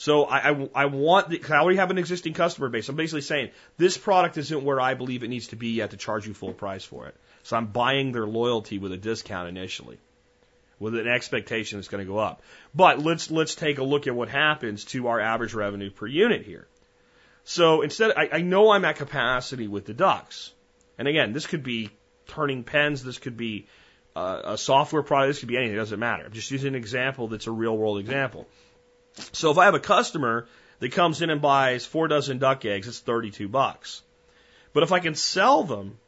[0.00, 2.88] So I, I, I want, the, I already have an existing customer base.
[2.88, 5.98] I'm basically saying this product isn't where I believe it needs to be yet to
[5.98, 7.14] charge you full price for it.
[7.42, 9.98] So I'm buying their loyalty with a discount initially,
[10.78, 12.40] with an expectation it's going to go up.
[12.74, 16.46] But let's let's take a look at what happens to our average revenue per unit
[16.46, 16.66] here.
[17.44, 20.50] So instead, I, I know I'm at capacity with the ducks,
[20.96, 21.90] and again, this could be
[22.26, 23.66] turning pens, this could be
[24.16, 25.74] uh, a software product, this could be anything.
[25.74, 26.24] It doesn't matter.
[26.24, 28.48] I'm just using an example that's a real world example.
[29.32, 30.46] So if I have a customer
[30.78, 34.02] that comes in and buys four dozen duck eggs, it's 32 bucks.
[34.72, 35.98] But if I can sell them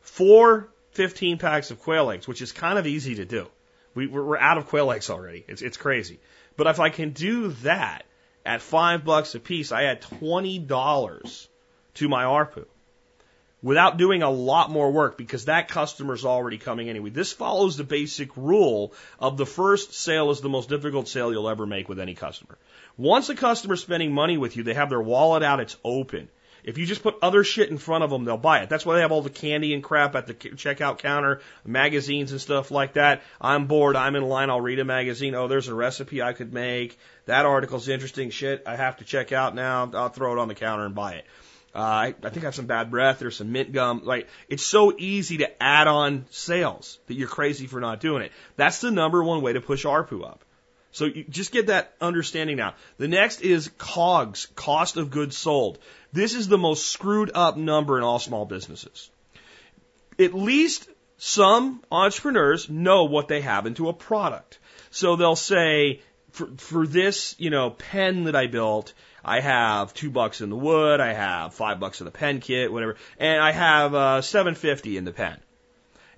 [0.00, 3.46] four 15 packs of quail eggs, which is kind of easy to do.
[3.94, 5.44] We, we're out of quail eggs already.
[5.46, 6.18] It's, it's crazy.
[6.56, 8.04] But if I can do that
[8.44, 11.48] at five bucks a piece, I add $20
[11.94, 12.66] to my ARPU
[13.66, 17.10] without doing a lot more work because that customer's already coming anyway.
[17.10, 21.48] This follows the basic rule of the first sale is the most difficult sale you'll
[21.48, 22.58] ever make with any customer.
[22.96, 26.28] Once a customer's spending money with you, they have their wallet out, it's open.
[26.62, 28.68] If you just put other shit in front of them, they'll buy it.
[28.68, 32.40] That's why they have all the candy and crap at the checkout counter, magazines and
[32.40, 33.22] stuff like that.
[33.40, 33.96] I'm bored.
[33.96, 34.48] I'm in line.
[34.48, 35.34] I'll read a magazine.
[35.34, 36.96] Oh, there's a recipe I could make.
[37.24, 38.30] That article's interesting.
[38.30, 39.90] Shit, I have to check out now.
[39.92, 41.26] I'll throw it on the counter and buy it.
[41.76, 43.18] Uh, I, I think I have some bad breath.
[43.18, 44.00] There's some mint gum.
[44.04, 48.32] Like it's so easy to add on sales that you're crazy for not doing it.
[48.56, 50.42] That's the number one way to push ARPU up.
[50.92, 52.74] So you just get that understanding now.
[52.96, 55.78] The next is COGS, cost of goods sold.
[56.14, 59.10] This is the most screwed up number in all small businesses.
[60.18, 64.58] At least some entrepreneurs know what they have into a product.
[64.90, 68.94] So they'll say, for, for this, you know, pen that I built,
[69.26, 72.72] I have two bucks in the wood, I have five bucks in the pen kit,
[72.72, 75.36] whatever, and I have uh, seven fifty in the pen.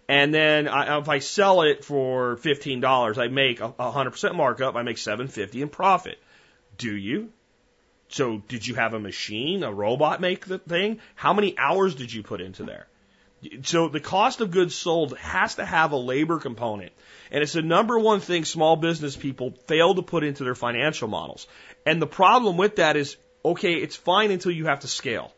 [0.09, 4.35] And then I, if I sell it for fifteen dollars, I make a hundred percent
[4.35, 4.77] markup.
[4.77, 6.19] I make seven fifty in profit.
[6.77, 7.33] Do you?
[8.11, 11.01] So did you have a machine, a robot make the thing?
[11.15, 12.87] How many hours did you put into there?
[13.63, 16.93] So the cost of goods sold has to have a labor component.
[17.31, 21.09] And it's the number one thing small business people fail to put into their financial
[21.09, 21.47] models.
[21.87, 25.33] And the problem with that is, okay, it's fine until you have to scale.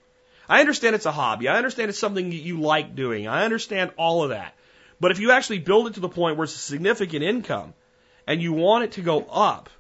[0.48, 1.48] I understand it's a hobby.
[1.48, 3.28] I understand it's something you like doing.
[3.28, 4.54] I understand all of that.
[4.98, 7.74] But if you actually build it to the point where it's a significant income
[8.26, 9.70] and you want it to go up,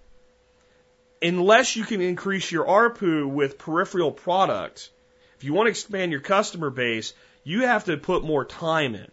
[1.22, 4.90] unless you can increase your ARPU with peripheral products,
[5.36, 9.10] if you want to expand your customer base, you have to put more time in.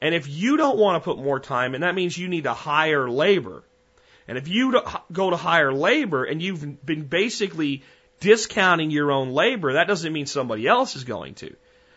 [0.00, 2.52] And if you don't want to put more time in, that means you need to
[2.52, 3.64] hire labor.
[4.28, 7.82] And if you go to hire labor and you've been basically
[8.20, 11.54] discounting your own labor, that doesn't mean somebody else is going to.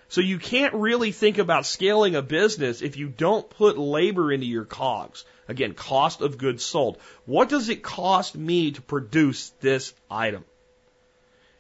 [0.10, 4.48] So you can't really think about scaling a business if you don't put labor into
[4.48, 5.24] your cogs.
[5.48, 6.98] Again, cost of goods sold.
[7.26, 10.46] What does it cost me to produce this item?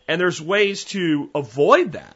[0.07, 2.15] And there's ways to avoid that.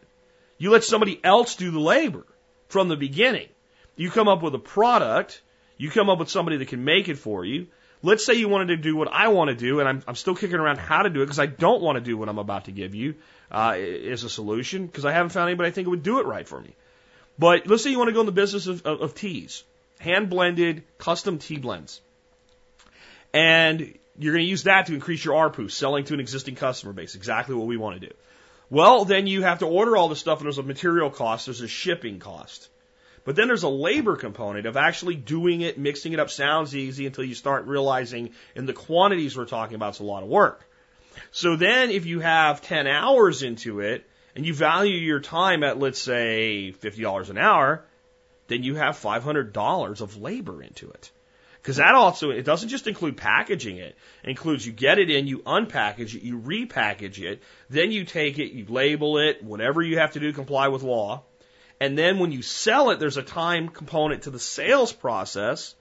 [0.63, 2.25] You let somebody else do the labor
[2.69, 3.49] from the beginning.
[3.97, 5.41] You come up with a product,
[5.75, 7.67] you come up with somebody that can make it for you.
[8.01, 10.35] let's say you wanted to do what I want to do, and I'm, I'm still
[10.35, 12.63] kicking around how to do it because I don't want to do what I'm about
[12.65, 13.15] to give you
[13.51, 16.47] uh, as a solution because I haven't found anybody I think would do it right
[16.47, 16.73] for me.
[17.37, 19.65] But let's say you want to go in the business of, of, of teas,
[19.99, 21.99] hand blended custom tea blends.
[23.33, 26.93] And you're going to use that to increase your ARPU, selling to an existing customer
[26.93, 28.13] base, exactly what we want to do.
[28.73, 31.61] Well, then you have to order all the stuff and there's a material cost, there's
[31.61, 32.69] a shipping cost.
[33.23, 37.05] But then there's a labor component of actually doing it, mixing it up sounds easy
[37.05, 40.67] until you start realizing in the quantities we're talking about, it's a lot of work.
[41.29, 45.77] So then if you have 10 hours into it and you value your time at,
[45.77, 47.85] let's say, $50 an hour,
[48.47, 51.11] then you have $500 of labor into it.
[51.63, 53.95] Because that also, it doesn't just include packaging it.
[54.21, 58.37] It includes you get it in, you unpackage it, you repackage it, then you take
[58.37, 61.23] it, you label it, whatever you have to do comply with law.
[61.79, 65.73] And then when you sell it, there's a time component to the sales process,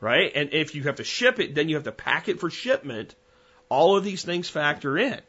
[0.00, 0.30] right?
[0.32, 3.16] And if you have to ship it, then you have to pack it for shipment.
[3.68, 5.20] All of these things factor in.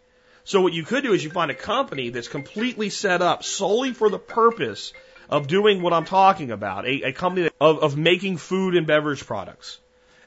[0.44, 3.94] So what you could do is you find a company that's completely set up solely
[3.94, 4.94] for the purpose
[5.32, 9.26] of doing what I'm talking about, a, a company of, of making food and beverage
[9.26, 9.80] products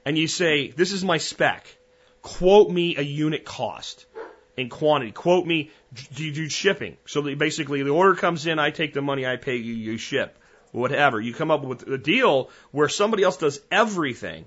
[0.09, 1.67] and you say, this is my spec.
[2.23, 4.07] Quote me a unit cost
[4.57, 5.13] in quantity.
[5.13, 5.71] Quote me,
[6.15, 6.97] do you do shipping?
[7.05, 10.39] So basically the order comes in, I take the money, I pay you, you ship.
[10.73, 11.21] Whatever.
[11.21, 14.47] You come up with a deal where somebody else does everything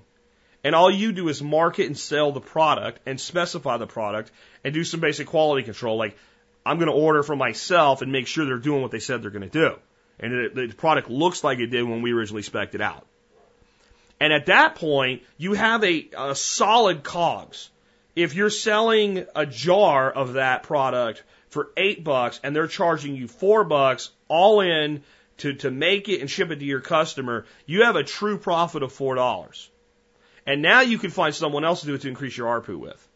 [0.64, 4.32] and all you do is market and sell the product and specify the product
[4.64, 5.96] and do some basic quality control.
[5.96, 6.16] Like,
[6.66, 9.30] I'm going to order for myself and make sure they're doing what they said they're
[9.30, 9.76] going to do.
[10.18, 13.06] And the product looks like it did when we originally spec'd it out.
[14.22, 17.70] And at that point, you have a, a solid COGS.
[18.14, 23.26] If you're selling a jar of that product for eight bucks and they're charging you
[23.26, 25.02] four bucks all in
[25.38, 28.84] to, to make it and ship it to your customer, you have a true profit
[28.84, 29.68] of four dollars.
[30.46, 33.08] And now you can find someone else to do it to increase your ARPU with.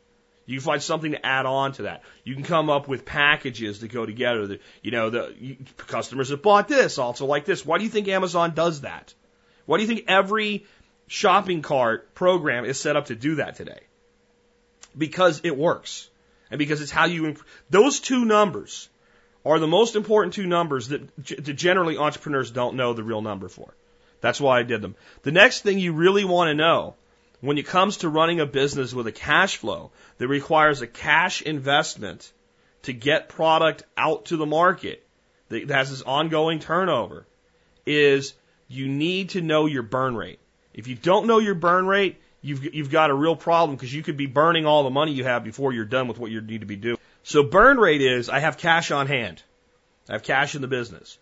[0.44, 2.02] You can find something to add on to that.
[2.24, 4.48] You can come up with packages that go together.
[4.48, 7.64] That, you know, the you, customers have bought this also like this.
[7.64, 9.14] Why do you think Amazon does that?
[9.66, 10.64] Why do you think every
[11.06, 13.80] shopping cart program is set up to do that today.
[14.96, 16.08] Because it works.
[16.50, 18.88] And because it's how you, imp- those two numbers
[19.44, 23.48] are the most important two numbers that, that generally entrepreneurs don't know the real number
[23.48, 23.74] for.
[24.20, 24.96] That's why I did them.
[25.22, 26.94] The next thing you really want to know
[27.40, 31.42] when it comes to running a business with a cash flow that requires a cash
[31.42, 32.32] investment
[32.82, 35.06] to get product out to the market
[35.48, 37.26] that has this ongoing turnover
[37.84, 38.34] is
[38.68, 40.40] you need to know your burn rate.
[40.76, 44.02] If you don't know your burn rate, you've, you've got a real problem because you
[44.02, 46.60] could be burning all the money you have before you're done with what you need
[46.60, 46.98] to be doing.
[47.24, 49.42] So burn rate is I have cash on hand.
[50.08, 51.18] I have cash in the business.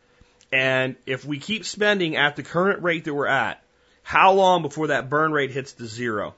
[0.52, 3.62] And if we keep spending at the current rate that we're at,
[4.02, 6.34] how long before that burn rate hits the zero?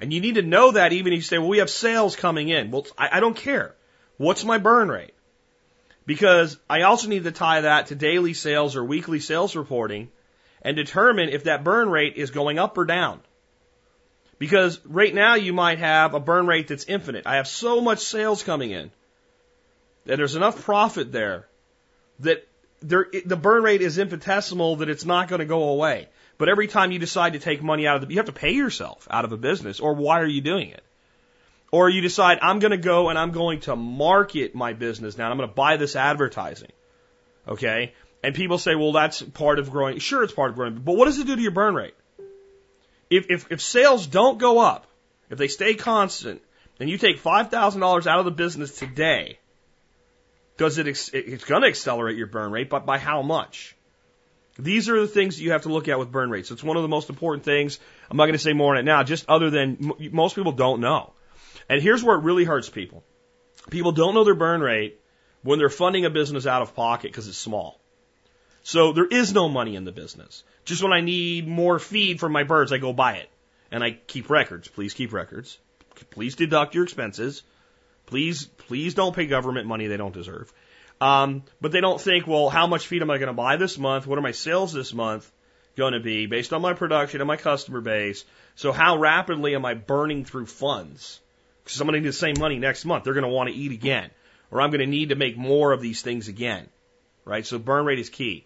[0.00, 2.48] And you need to know that even if you say, well, we have sales coming
[2.48, 2.70] in.
[2.70, 3.74] Well, I, I don't care.
[4.16, 5.14] What's my burn rate?
[6.06, 10.10] Because I also need to tie that to daily sales or weekly sales reporting
[10.62, 13.20] and determine if that burn rate is going up or down.
[14.38, 17.26] Because right now you might have a burn rate that's infinite.
[17.26, 18.90] I have so much sales coming in
[20.06, 21.46] that there's enough profit there
[22.20, 22.46] that
[22.80, 26.08] there, the burn rate is infinitesimal that it's not going to go away.
[26.38, 28.52] But every time you decide to take money out of the, you have to pay
[28.52, 30.82] yourself out of a business, or why are you doing it?
[31.70, 35.30] Or you decide, I'm going to go and I'm going to market my business now,
[35.30, 36.72] I'm going to buy this advertising.
[37.46, 37.92] Okay?
[38.22, 39.98] And people say, well, that's part of growing.
[39.98, 41.94] Sure, it's part of growing, but what does it do to your burn rate?
[43.08, 44.86] If, if, if sales don't go up,
[45.30, 46.42] if they stay constant,
[46.78, 49.38] and you take $5,000 out of the business today,
[50.56, 53.76] does it, it's going to accelerate your burn rate, but by how much?
[54.58, 56.50] These are the things that you have to look at with burn rates.
[56.50, 57.78] It's one of the most important things.
[58.10, 60.80] I'm not going to say more on it now, just other than most people don't
[60.80, 61.12] know.
[61.68, 63.04] And here's where it really hurts people.
[63.70, 65.00] People don't know their burn rate
[65.42, 67.79] when they're funding a business out of pocket because it's small.
[68.62, 70.44] So there is no money in the business.
[70.64, 73.30] Just when I need more feed for my birds, I go buy it.
[73.70, 74.68] And I keep records.
[74.68, 75.58] Please keep records.
[76.10, 77.42] Please deduct your expenses.
[78.06, 80.52] Please, please don't pay government money they don't deserve.
[81.00, 83.78] Um, but they don't think, well, how much feed am I going to buy this
[83.78, 84.06] month?
[84.06, 85.30] What are my sales this month
[85.76, 88.24] going to be based on my production and my customer base?
[88.56, 91.20] So how rapidly am I burning through funds?
[91.64, 93.04] Because I'm going to need the same money next month.
[93.04, 94.10] They're going to want to eat again.
[94.50, 96.68] Or I'm going to need to make more of these things again.
[97.24, 97.46] Right?
[97.46, 98.44] So burn rate is key.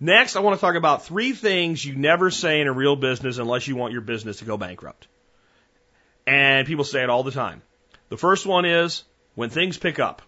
[0.00, 3.38] Next, I want to talk about three things you never say in a real business
[3.38, 5.06] unless you want your business to go bankrupt.
[6.26, 7.62] And people say it all the time.
[8.08, 10.22] The first one is when things pick up.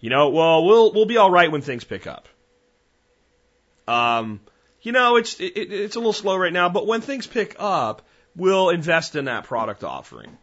[0.00, 2.26] You know, well, we'll we'll be all right when things pick up.
[3.86, 4.40] Um,
[4.82, 8.02] you know, it's it, it's a little slow right now, but when things pick up,
[8.34, 10.38] we'll invest in that product offering.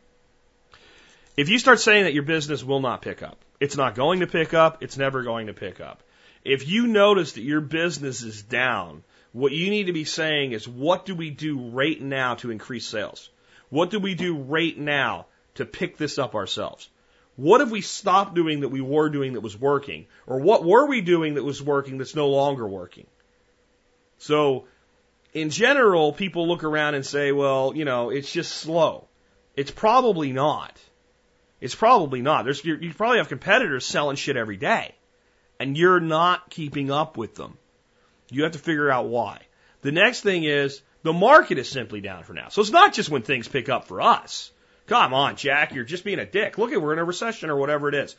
[1.36, 4.28] If you start saying that your business will not pick up, it's not going to
[4.28, 6.04] pick up, it's never going to pick up.
[6.44, 10.68] If you notice that your business is down, what you need to be saying is,
[10.68, 13.30] what do we do right now to increase sales?
[13.70, 16.90] What do we do right now to pick this up ourselves?
[17.36, 20.08] What have we stopped doing that we were doing that was working?
[20.26, 23.06] Or what were we doing that was working that's no longer working?
[24.18, 24.66] So,
[25.34, 29.08] in general, people look around and say, well, you know, it's just slow.
[29.56, 30.80] It's probably not.
[31.60, 32.46] It's probably not.
[32.46, 34.94] There's, you probably have competitors selling shit every day,
[35.60, 37.58] and you're not keeping up with them.
[38.30, 39.42] You have to figure out why.
[39.82, 42.50] The next thing is the market is simply down for now.
[42.50, 44.52] So it's not just when things pick up for us.
[44.88, 46.58] Come on, Jack, you're just being a dick.
[46.58, 48.16] Look at we're in a recession or whatever it is.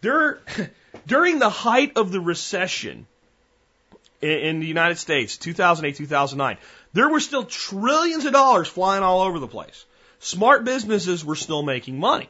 [0.00, 0.40] There,
[1.06, 3.06] during the height of the recession
[4.20, 6.56] in, in the United States, 2008, 2009,
[6.92, 9.84] there were still trillions of dollars flying all over the place.
[10.20, 12.28] Smart businesses were still making money.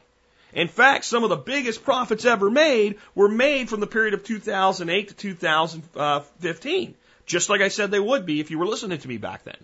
[0.53, 4.25] In fact, some of the biggest profits ever made were made from the period of
[4.25, 6.95] 2008 to 2015.
[7.27, 9.57] Just like I said they would be if you were listening to me back then.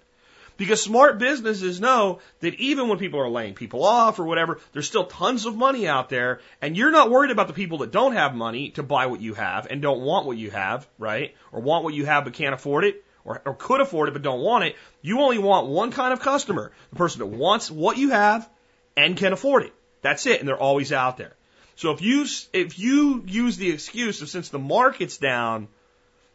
[0.57, 4.87] Because smart businesses know that even when people are laying people off or whatever, there's
[4.87, 8.14] still tons of money out there, and you're not worried about the people that don't
[8.14, 11.34] have money to buy what you have and don't want what you have, right?
[11.53, 14.22] Or want what you have but can't afford it, or, or could afford it but
[14.22, 14.76] don't want it.
[15.03, 18.49] You only want one kind of customer the person that wants what you have
[18.97, 19.74] and can afford it.
[20.07, 21.35] That's it, and they're always out there.
[21.75, 25.69] So if you if you use the excuse of since the market's down,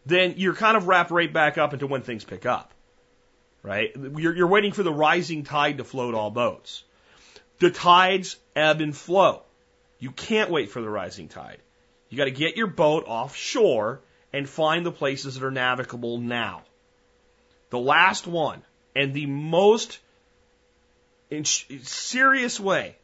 [0.05, 2.73] then you're kind of wrapped right back up into when things pick up
[3.63, 3.95] right?
[4.17, 6.83] You're, you're waiting for the rising tide to float all boats.
[7.59, 9.43] The tides ebb and flow.
[9.99, 11.59] You can't wait for the rising tide.
[12.09, 14.01] You got to get your boat offshore
[14.33, 16.63] and find the places that are navigable now.
[17.69, 18.63] The last one
[18.95, 19.99] and the most
[21.43, 22.95] serious way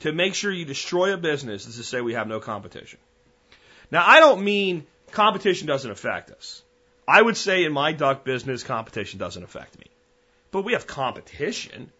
[0.00, 2.98] to make sure you destroy a business is to say we have no competition.
[3.90, 6.62] Now, I don't mean competition doesn't affect us.
[7.08, 9.86] I would say in my duck business, competition doesn't affect me.
[10.50, 11.92] But we have competition.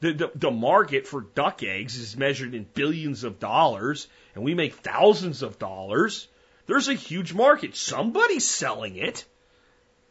[0.00, 4.54] The, the, the market for duck eggs is measured in billions of dollars, and we
[4.54, 6.28] make thousands of dollars.
[6.66, 7.76] There's a huge market.
[7.76, 9.24] Somebody's selling it.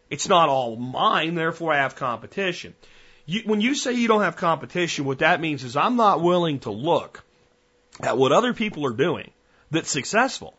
[0.09, 2.75] It's not all mine, therefore I have competition.
[3.27, 6.59] You, when you say you don't have competition, what that means is I'm not willing
[6.59, 7.23] to look
[7.99, 9.31] at what other people are doing
[9.69, 10.57] that's successful.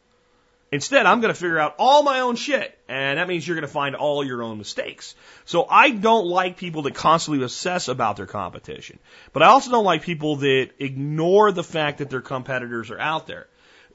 [0.71, 2.79] Instead, I'm going to figure out all my own shit.
[2.87, 5.15] And that means you're going to find all your own mistakes.
[5.47, 8.99] So I don't like people that constantly obsess about their competition.
[9.33, 13.27] But I also don't like people that ignore the fact that their competitors are out
[13.27, 13.47] there.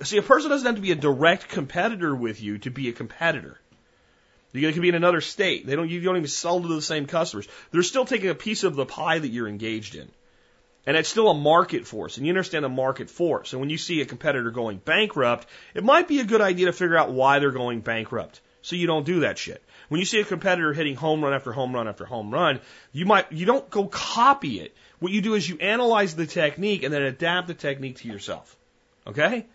[0.01, 2.91] See, a person doesn't have to be a direct competitor with you to be a
[2.91, 3.59] competitor.
[4.53, 5.65] They could be in another state.
[5.65, 7.47] They don't, you don't even sell to the same customers.
[7.71, 10.09] They're still taking a piece of the pie that you're engaged in.
[10.85, 13.53] And it's still a market force, and you understand a market force.
[13.53, 16.73] And when you see a competitor going bankrupt, it might be a good idea to
[16.73, 18.41] figure out why they're going bankrupt.
[18.61, 19.63] So you don't do that shit.
[19.89, 22.59] When you see a competitor hitting home run after home run after home run,
[22.91, 24.75] you might you don't go copy it.
[24.99, 28.55] What you do is you analyze the technique and then adapt the technique to yourself.
[29.05, 29.45] Okay?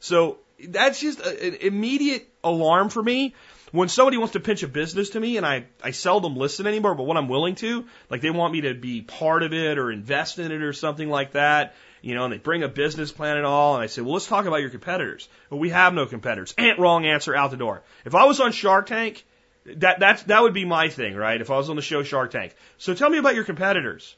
[0.00, 0.38] So
[0.68, 3.34] that's just an immediate alarm for me
[3.74, 6.94] when somebody wants to pitch a business to me and I, I seldom listen anymore,
[6.94, 9.90] but when I'm willing to, like they want me to be part of it or
[9.90, 13.36] invest in it or something like that, you know, and they bring a business plan
[13.36, 15.28] and all, and I say, well, let's talk about your competitors.
[15.50, 16.54] Well, we have no competitors.
[16.56, 17.82] And wrong answer out the door.
[18.04, 19.26] If I was on Shark Tank,
[19.66, 21.40] that, that's, that would be my thing, right?
[21.40, 22.54] If I was on the show Shark Tank.
[22.78, 24.14] So tell me about your competitors.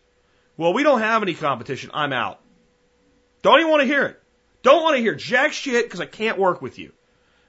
[0.59, 1.93] Well, we don't have any competition.
[1.95, 2.41] I'm out.
[3.41, 4.23] Don't even want to hear it.
[4.63, 6.93] Don't want to hear jack shit because I can't work with you.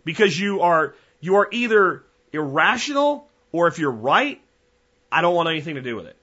[0.06, 4.42] Because you are, you are either irrational or if you're right,
[5.12, 6.16] I don't want anything to do with it.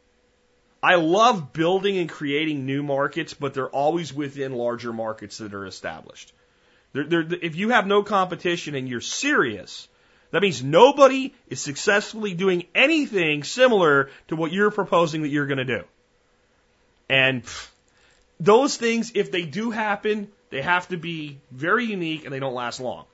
[0.82, 5.64] I love building and creating new markets, but they're always within larger markets that are
[5.64, 6.32] established.
[6.92, 9.88] They're, they're, if you have no competition and you're serious,
[10.30, 15.58] that means nobody is successfully doing anything similar to what you're proposing that you're going
[15.58, 15.84] to do.
[17.08, 17.68] And pff,
[18.40, 22.54] those things, if they do happen, they have to be very unique and they don't
[22.54, 23.06] last long.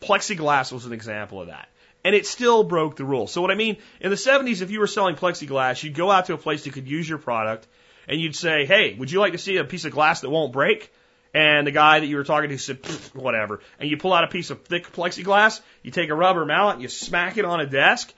[0.00, 1.68] Plexiglass was an example of that.
[2.04, 3.32] And it still broke the rules.
[3.32, 6.26] So what I mean, in the 70s, if you were selling plexiglass, you'd go out
[6.26, 7.66] to a place that could use your product
[8.08, 10.52] and you'd say, hey, would you like to see a piece of glass that won't
[10.52, 10.92] break?
[11.34, 12.78] And the guy that you were talking to said,
[13.12, 13.60] whatever.
[13.78, 16.82] And you pull out a piece of thick plexiglass, you take a rubber mallet, and
[16.82, 18.12] you smack it on a desk,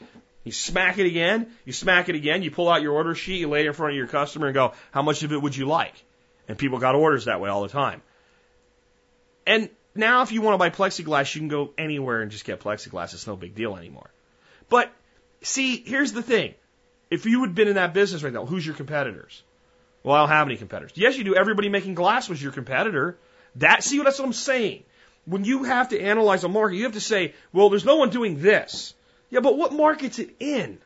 [0.45, 3.49] you smack it again, you smack it again, you pull out your order sheet, you
[3.49, 5.67] lay it in front of your customer and go, how much of it would you
[5.67, 5.95] like?
[6.47, 8.03] And people got orders that way all the time.
[9.47, 12.61] And now, if you want to buy plexiglass, you can go anywhere and just get
[12.61, 13.15] plexiglass.
[13.15, 14.11] It's no big deal anymore.
[14.69, 14.93] But
[15.43, 16.55] see, here's the thing.
[17.11, 19.43] If you had been in that business right now, who's your competitors?
[20.03, 20.93] Well, I don't have any competitors.
[20.95, 21.35] Yes, you do.
[21.35, 23.19] Everybody making glass was your competitor.
[23.57, 24.85] That, see, that's what I'm saying.
[25.25, 28.11] When you have to analyze a market, you have to say, well, there's no one
[28.11, 28.95] doing this.
[29.31, 30.79] Yeah, but what market's it in?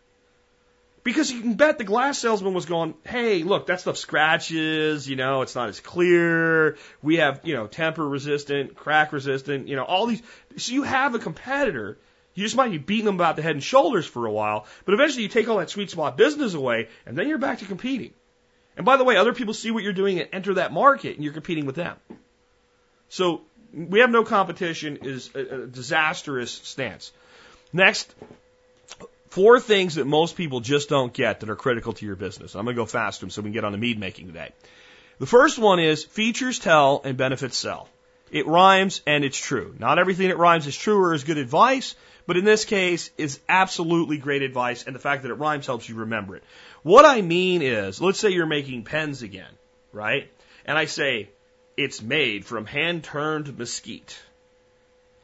[1.05, 5.16] Because you can bet the glass salesman was going, hey, look, that stuff scratches, you
[5.16, 6.76] know, it's not as clear.
[7.03, 10.22] We have, you know, temper resistant, crack resistant, you know, all these.
[10.57, 11.98] So you have a competitor.
[12.34, 14.94] You just might be beating them about the head and shoulders for a while, but
[14.94, 18.14] eventually you take all that sweet spot business away, and then you're back to competing.
[18.76, 21.24] And by the way, other people see what you're doing and enter that market, and
[21.24, 21.96] you're competing with them.
[23.11, 23.42] So
[23.74, 27.12] we have no competition is a, a disastrous stance.
[27.72, 28.14] Next,
[29.32, 32.54] four things that most people just don't get that are critical to your business.
[32.54, 34.50] I'm going to go faster so we can get on the mead making today.
[35.20, 37.88] The first one is features tell and benefits sell.
[38.30, 39.74] It rhymes and it's true.
[39.78, 41.94] Not everything that rhymes is true or is good advice,
[42.26, 45.88] but in this case is absolutely great advice and the fact that it rhymes helps
[45.88, 46.44] you remember it.
[46.82, 49.52] What I mean is, let's say you're making pens again,
[49.94, 50.30] right?
[50.66, 51.30] And I say,
[51.78, 54.20] it's made from hand turned mesquite.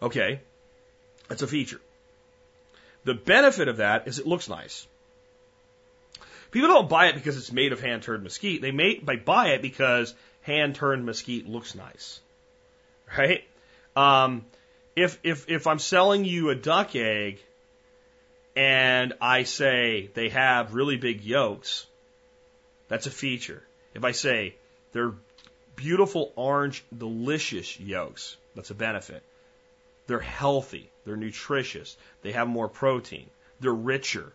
[0.01, 0.41] Okay.
[1.29, 1.81] That's a feature.
[3.09, 4.87] The benefit of that is it looks nice.
[6.51, 8.61] People don't buy it because it's made of hand turned mesquite.
[8.61, 12.21] They may buy it because hand turned mesquite looks nice,
[13.17, 13.45] right?
[13.97, 14.45] Um,
[14.95, 17.39] if if if I'm selling you a duck egg
[18.55, 21.87] and I say they have really big yolks,
[22.89, 23.63] that's a feature.
[23.95, 24.55] If I say
[24.93, 25.15] they're
[25.77, 29.23] beautiful orange, delicious yolks, that's a benefit.
[30.09, 30.91] They're healthy.
[31.05, 31.97] They're nutritious.
[32.23, 33.31] They have more protein.
[33.61, 34.33] They're richer.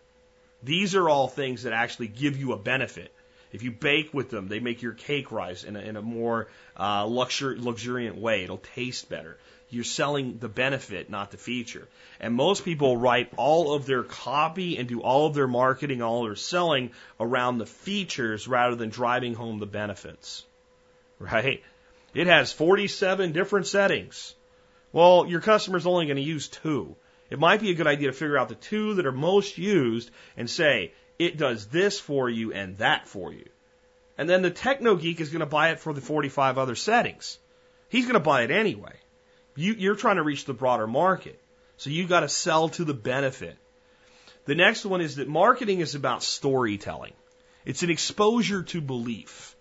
[0.62, 3.12] These are all things that actually give you a benefit.
[3.52, 6.48] If you bake with them, they make your cake rise in a, in a more
[6.76, 8.44] uh, luxur- luxuriant way.
[8.44, 9.36] It'll taste better.
[9.68, 11.88] You're selling the benefit, not the feature.
[12.20, 16.24] And most people write all of their copy and do all of their marketing, all
[16.24, 20.44] their selling around the features rather than driving home the benefits.
[21.18, 21.62] Right?
[22.14, 24.34] It has 47 different settings.
[24.94, 26.94] Well, your customer's only going to use two.
[27.28, 30.08] It might be a good idea to figure out the two that are most used
[30.36, 33.48] and say, it does this for you and that for you.
[34.16, 37.40] And then the techno geek is going to buy it for the 45 other settings.
[37.88, 38.94] He's going to buy it anyway.
[39.56, 41.42] You, you're trying to reach the broader market.
[41.76, 43.56] So you've got to sell to the benefit.
[44.44, 47.14] The next one is that marketing is about storytelling.
[47.64, 49.53] It's an exposure to belief.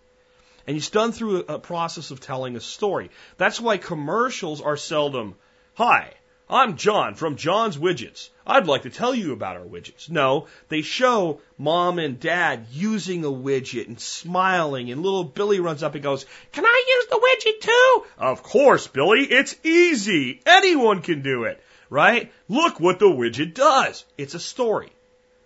[0.66, 3.10] And it's done through a, a process of telling a story.
[3.38, 5.36] That's why commercials are seldom,
[5.76, 6.14] hi,
[6.50, 8.30] I'm John from John's Widgets.
[8.46, 10.10] I'd like to tell you about our widgets.
[10.10, 15.84] No, they show mom and dad using a widget and smiling, and little Billy runs
[15.84, 18.06] up and goes, Can I use the widget too?
[18.18, 20.42] Of course, Billy, it's easy.
[20.46, 22.32] Anyone can do it, right?
[22.50, 24.06] Look what the widget does.
[24.18, 24.92] It's a story.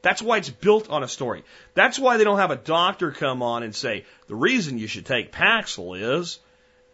[0.07, 1.43] That's why it's built on a story.
[1.73, 5.05] That's why they don't have a doctor come on and say, the reason you should
[5.05, 6.39] take Paxil is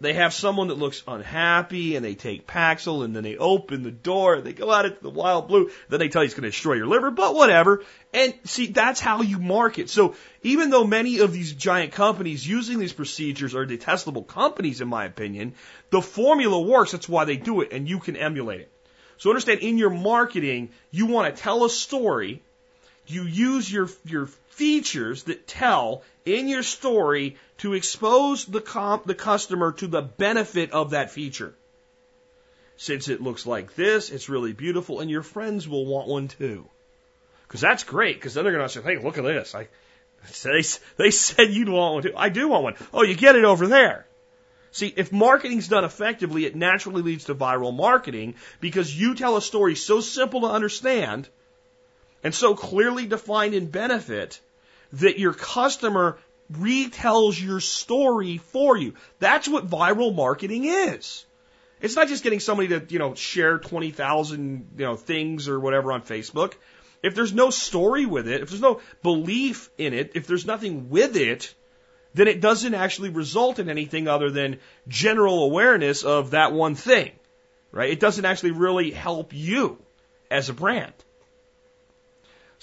[0.01, 3.91] they have someone that looks unhappy and they take Paxil and then they open the
[3.91, 6.41] door, and they go out into the wild blue, then they tell you it's going
[6.41, 7.83] to destroy your liver, but whatever.
[8.15, 9.91] And see, that's how you market.
[9.91, 14.87] So even though many of these giant companies using these procedures are detestable companies, in
[14.87, 15.53] my opinion,
[15.91, 16.93] the formula works.
[16.93, 18.71] That's why they do it and you can emulate it.
[19.17, 22.41] So understand in your marketing, you want to tell a story
[23.07, 29.15] you use your, your features that tell in your story to expose the, comp, the
[29.15, 31.53] customer to the benefit of that feature.
[32.77, 36.67] Since it looks like this, it's really beautiful, and your friends will want one too.
[37.47, 39.53] Because that's great, because then they're going to say, hey, look at this.
[39.53, 39.67] I,
[40.43, 40.63] they,
[40.97, 42.13] they said you'd want one too.
[42.15, 42.75] I do want one.
[42.93, 44.07] Oh, you get it over there.
[44.71, 49.41] See, if marketing's done effectively, it naturally leads to viral marketing because you tell a
[49.41, 51.27] story so simple to understand–
[52.23, 54.39] and so clearly defined in benefit
[54.93, 56.17] that your customer
[56.51, 58.93] retells your story for you.
[59.19, 61.25] That's what viral marketing is.
[61.81, 65.91] It's not just getting somebody to, you know, share 20,000, you know, things or whatever
[65.91, 66.53] on Facebook.
[67.01, 70.89] If there's no story with it, if there's no belief in it, if there's nothing
[70.89, 71.53] with it,
[72.13, 77.11] then it doesn't actually result in anything other than general awareness of that one thing,
[77.71, 77.89] right?
[77.89, 79.77] It doesn't actually really help you
[80.31, 80.93] as a brand.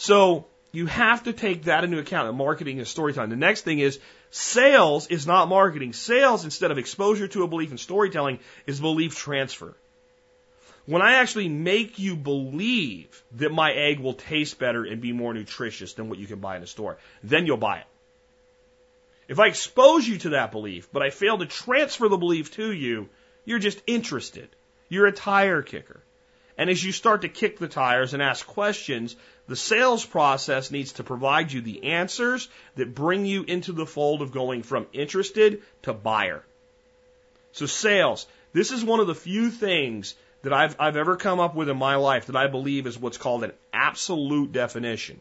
[0.00, 2.26] So you have to take that into account.
[2.30, 3.28] in Marketing and storytelling.
[3.28, 5.92] The next thing is sales is not marketing.
[5.92, 9.76] Sales, instead of exposure to a belief and storytelling, is belief transfer.
[10.86, 15.34] When I actually make you believe that my egg will taste better and be more
[15.34, 17.86] nutritious than what you can buy in a store, then you'll buy it.
[19.28, 22.72] If I expose you to that belief, but I fail to transfer the belief to
[22.72, 23.10] you,
[23.44, 24.48] you're just interested.
[24.88, 26.00] You're a tire kicker.
[26.60, 29.16] And as you start to kick the tires and ask questions,
[29.50, 34.22] the sales process needs to provide you the answers that bring you into the fold
[34.22, 36.44] of going from interested to buyer.
[37.50, 41.56] So sales, this is one of the few things that I've, I've ever come up
[41.56, 45.20] with in my life that I believe is what's called an absolute definition.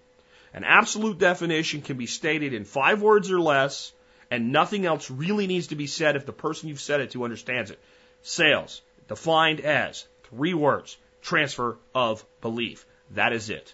[0.54, 3.92] An absolute definition can be stated in five words or less,
[4.30, 7.24] and nothing else really needs to be said if the person you've said it to
[7.24, 7.80] understands it.
[8.22, 12.86] Sales, defined as three words transfer of belief.
[13.16, 13.74] That is it.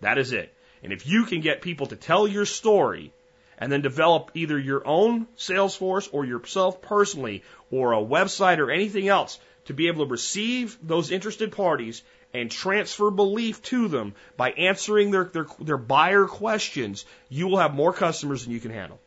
[0.00, 0.52] That is it.
[0.82, 3.12] And if you can get people to tell your story
[3.58, 8.70] and then develop either your own sales force or yourself personally or a website or
[8.70, 12.02] anything else to be able to receive those interested parties
[12.34, 17.74] and transfer belief to them by answering their, their, their buyer questions, you will have
[17.74, 19.00] more customers than you can handle.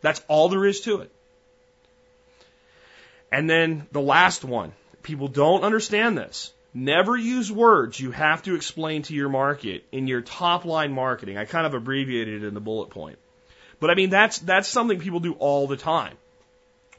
[0.00, 1.12] That's all there is to it.
[3.30, 4.72] And then the last one.
[5.02, 6.52] People don't understand this.
[6.74, 11.38] Never use words you have to explain to your market in your top line marketing.
[11.38, 13.18] I kind of abbreviated it in the bullet point.
[13.80, 16.16] But I mean, that's, that's something people do all the time.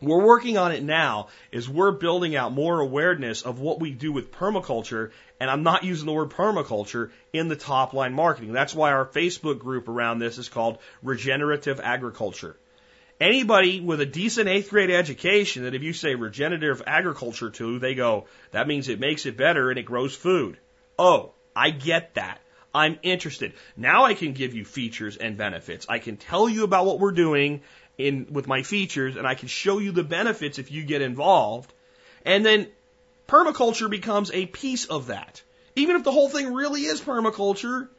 [0.02, 4.14] We're working on it now is we're building out more awareness of what we do
[4.14, 5.12] with permaculture.
[5.42, 8.54] And I'm not using the word permaculture in the top line marketing.
[8.54, 12.56] That's why our Facebook group around this is called regenerative agriculture.
[13.20, 17.94] Anybody with a decent eighth grade education that if you say regenerative agriculture to, they
[17.94, 20.58] go, that means it makes it better and it grows food.
[20.98, 22.40] Oh, I get that.
[22.74, 23.54] I'm interested.
[23.76, 25.86] Now I can give you features and benefits.
[25.90, 27.62] I can tell you about what we're doing
[27.98, 31.74] in with my features and I can show you the benefits if you get involved.
[32.26, 32.68] And then
[33.28, 35.42] permaculture becomes a piece of that.
[35.76, 37.90] Even if the whole thing really is permaculture,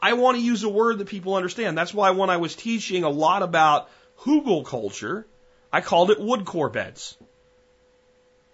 [0.00, 1.76] I want to use a word that people understand.
[1.76, 3.90] That's why when I was teaching a lot about
[4.24, 5.24] hugelkultur,
[5.72, 7.16] I called it wood core beds.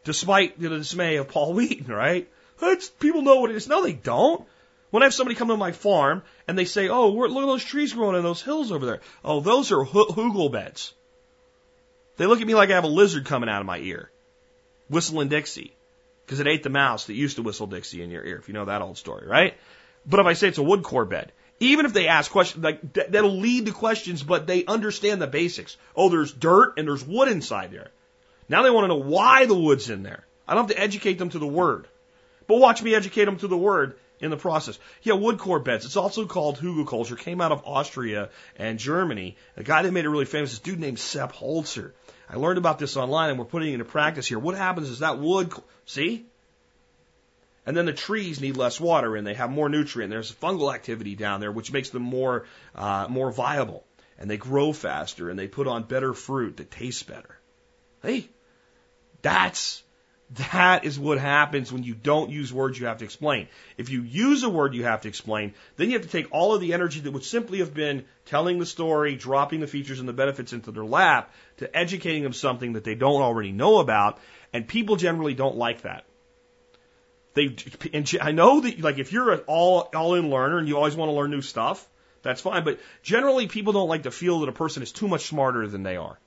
[0.04, 2.28] Despite the dismay of Paul Wheaton, right?
[2.60, 3.68] It's, people know what it is.
[3.68, 4.46] No, they don't.
[4.90, 7.64] When I have somebody come to my farm and they say, "Oh, look at those
[7.64, 10.92] trees growing in those hills over there." Oh, those are hugel beds.
[12.18, 14.10] They look at me like I have a lizard coming out of my ear,
[14.88, 15.74] whistling Dixie,
[16.26, 18.36] because it ate the mouse that used to whistle Dixie in your ear.
[18.36, 19.54] If you know that old story, right?
[20.04, 21.32] But if I say it's a wood core bed,
[21.62, 25.76] even if they ask questions, like that'll lead to questions, but they understand the basics.
[25.94, 27.90] Oh, there's dirt and there's wood inside there.
[28.48, 30.26] Now they want to know why the wood's in there.
[30.46, 31.88] I don't have to educate them to the word.
[32.46, 34.78] But watch me educate them to the word in the process.
[35.02, 35.84] Yeah, wood core beds.
[35.84, 37.18] It's also called hugelkultur.
[37.18, 39.36] Came out of Austria and Germany.
[39.56, 41.92] A guy that made it really famous, this dude named Sepp Holzer.
[42.28, 44.38] I learned about this online and we're putting it into practice here.
[44.38, 45.52] What happens is that wood,
[45.86, 46.26] see?
[47.64, 50.10] And then the trees need less water and they have more nutrient.
[50.10, 53.84] There's fungal activity down there, which makes them more, uh, more viable.
[54.18, 57.38] And they grow faster and they put on better fruit that tastes better.
[58.02, 58.28] Hey,
[59.22, 59.82] that's,
[60.30, 63.46] that is what happens when you don't use words you have to explain.
[63.76, 66.54] If you use a word you have to explain, then you have to take all
[66.54, 70.08] of the energy that would simply have been telling the story, dropping the features and
[70.08, 74.18] the benefits into their lap to educating them something that they don't already know about.
[74.52, 76.04] And people generally don't like that.
[77.34, 77.56] They,
[77.92, 80.94] and I know that like if you're an all all in learner and you always
[80.94, 81.88] want to learn new stuff,
[82.22, 82.64] that's fine.
[82.64, 85.82] But generally, people don't like to feel that a person is too much smarter than
[85.82, 86.18] they are.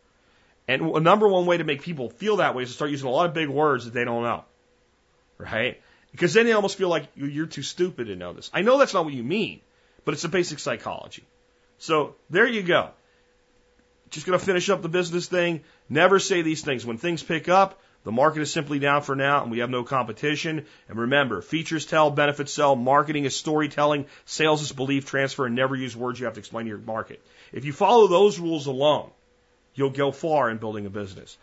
[0.67, 3.07] And a number one way to make people feel that way is to start using
[3.07, 4.45] a lot of big words that they don't know,
[5.37, 5.79] right?
[6.11, 8.49] Because then they almost feel like you're too stupid to know this.
[8.53, 9.61] I know that's not what you mean,
[10.05, 11.23] but it's a basic psychology.
[11.77, 12.89] So there you go.
[14.09, 15.61] Just gonna finish up the business thing.
[15.87, 16.85] Never say these things.
[16.85, 19.83] When things pick up, the market is simply down for now and we have no
[19.83, 20.65] competition.
[20.87, 25.75] And remember, features tell, benefits sell, marketing is storytelling, sales is belief transfer, and never
[25.75, 27.19] use words you have to explain to your market.
[27.51, 29.09] If you follow those rules alone,
[29.73, 31.35] you'll go far in building a business.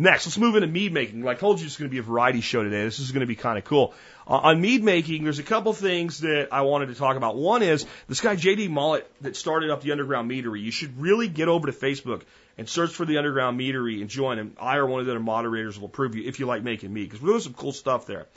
[0.00, 1.22] Next, let's move into mead making.
[1.22, 2.84] Like I told you, it's going to be a variety show today.
[2.84, 3.94] This is going to be kind of cool.
[4.28, 7.34] Uh, on mead making, there's a couple things that I wanted to talk about.
[7.34, 10.62] One is this guy JD Mollett that started up the Underground Meadery.
[10.62, 12.22] You should really get over to Facebook
[12.56, 14.56] and search for the Underground Meadery and join him.
[14.60, 17.10] I or one of the other moderators will approve you if you like making mead
[17.10, 18.28] because we're doing some cool stuff there.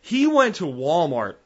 [0.00, 1.36] He went to Walmart,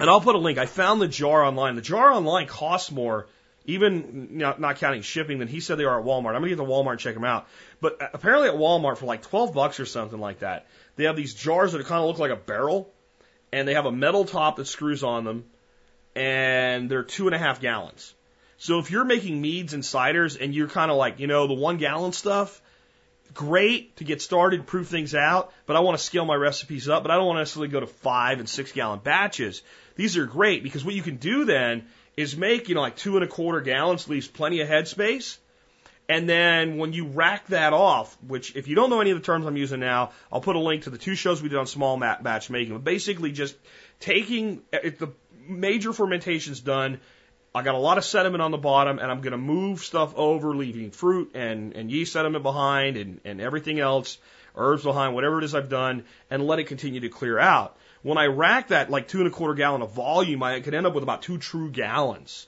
[0.00, 0.58] and I'll put a link.
[0.58, 1.76] I found the jar online.
[1.76, 3.28] The jar online costs more
[3.68, 6.28] even not, counting shipping than he said they are at Walmart.
[6.34, 7.46] I'm gonna get to Walmart and check them out.
[7.82, 10.66] But apparently at Walmart for like 12 bucks or something like that,
[10.96, 12.90] they have these jars that kind of look like a barrel,
[13.52, 15.44] and they have a metal top that screws on them,
[16.16, 18.14] and they're two and a half gallons.
[18.56, 21.54] So if you're making meads and ciders and you're kind of like, you know, the
[21.54, 22.62] one gallon stuff,
[23.34, 27.02] great to get started, prove things out, but I want to scale my recipes up,
[27.02, 29.62] but I don't want to necessarily go to five and six gallon batches.
[29.94, 31.86] These are great because what you can do then
[32.18, 35.38] is make, you know, like two and a quarter gallons, leaves plenty of headspace.
[36.08, 39.24] And then when you rack that off, which if you don't know any of the
[39.24, 41.68] terms I'm using now, I'll put a link to the two shows we did on
[41.68, 42.72] small batch making.
[42.72, 43.54] But basically just
[44.00, 45.12] taking eh, if the
[45.46, 46.98] major fermentation's done,
[47.54, 50.12] I got a lot of sediment on the bottom and I'm going to move stuff
[50.16, 54.18] over, leaving fruit and, and yeast sediment behind and, and everything else,
[54.56, 57.76] herbs behind, whatever it is I've done, and let it continue to clear out.
[58.08, 60.86] When I rack that like two and a quarter gallon of volume, I could end
[60.86, 62.46] up with about two true gallons.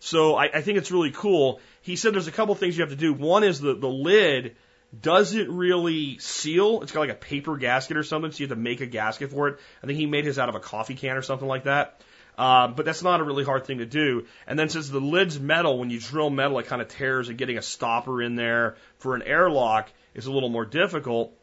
[0.00, 1.60] So I, I think it's really cool.
[1.82, 3.12] He said there's a couple things you have to do.
[3.12, 4.56] One is the, the lid
[4.98, 6.80] doesn't really seal.
[6.80, 9.30] It's got like a paper gasket or something, so you have to make a gasket
[9.30, 9.58] for it.
[9.82, 12.00] I think he made his out of a coffee can or something like that.
[12.38, 14.24] Um, but that's not a really hard thing to do.
[14.46, 17.36] And then since the lid's metal, when you drill metal, it kind of tears, and
[17.36, 21.34] getting a stopper in there for an airlock is a little more difficult.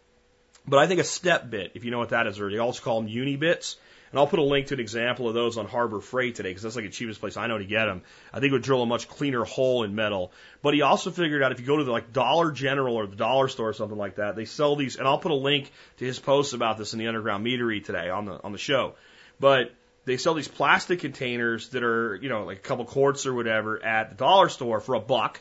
[0.68, 2.84] But I think a step bit, if you know what that is, or they also
[2.84, 3.78] call them uni bits.
[4.12, 6.64] And I'll put a link to an example of those on Harbor Freight today because
[6.64, 8.02] that's like the cheapest place I know to get them.
[8.34, 10.32] I think it would drill a much cleaner hole in metal.
[10.64, 13.16] But he also figured out if you go to the like Dollar General or the
[13.16, 14.96] dollar store or something like that, they sell these.
[14.96, 18.10] And I'll put a link to his post about this in the Underground Meadery today
[18.10, 18.96] on the on the show.
[19.40, 19.74] But
[20.06, 23.84] they sell these plastic containers that are, you know, like a couple quarts or whatever
[23.84, 25.40] at the dollar store for a buck.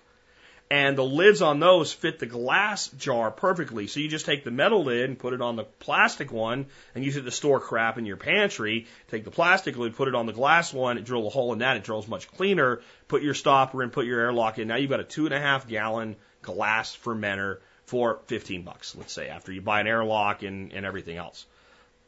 [0.70, 3.86] And the lids on those fit the glass jar perfectly.
[3.86, 7.02] So you just take the metal lid and put it on the plastic one and
[7.02, 8.86] use it to store crap in your pantry.
[9.10, 11.78] Take the plastic lid, put it on the glass one, drill a hole in that.
[11.78, 12.82] It drills much cleaner.
[13.08, 14.68] Put your stopper in, put your airlock in.
[14.68, 19.14] Now you've got a two and a half gallon glass fermenter for 15 bucks, let's
[19.14, 21.46] say, after you buy an airlock and, and everything else.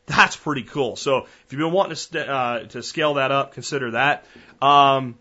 [0.04, 0.96] That's pretty cool.
[0.96, 4.26] So if you've been wanting to, uh, to scale that up, consider that.
[4.60, 5.16] Um,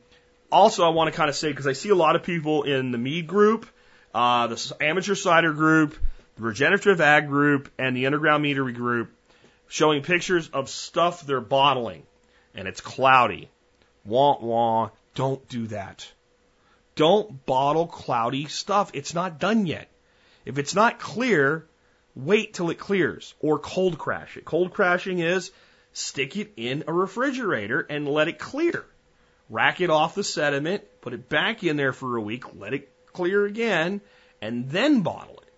[0.51, 2.91] also, I want to kind of say, because I see a lot of people in
[2.91, 3.67] the mead group,
[4.13, 5.95] uh, the amateur cider group,
[6.35, 9.11] the regenerative ag group, and the underground meadery group
[9.67, 12.03] showing pictures of stuff they're bottling,
[12.55, 13.49] and it's cloudy.
[14.05, 14.89] Wah wah.
[15.15, 16.11] Don't do that.
[16.95, 18.91] Don't bottle cloudy stuff.
[18.93, 19.89] It's not done yet.
[20.45, 21.65] If it's not clear,
[22.15, 24.45] wait till it clears or cold crash it.
[24.45, 25.51] Cold crashing is
[25.93, 28.85] stick it in a refrigerator and let it clear.
[29.49, 32.89] Rack it off the sediment, put it back in there for a week, let it
[33.13, 34.01] clear again,
[34.41, 35.49] and then bottle it.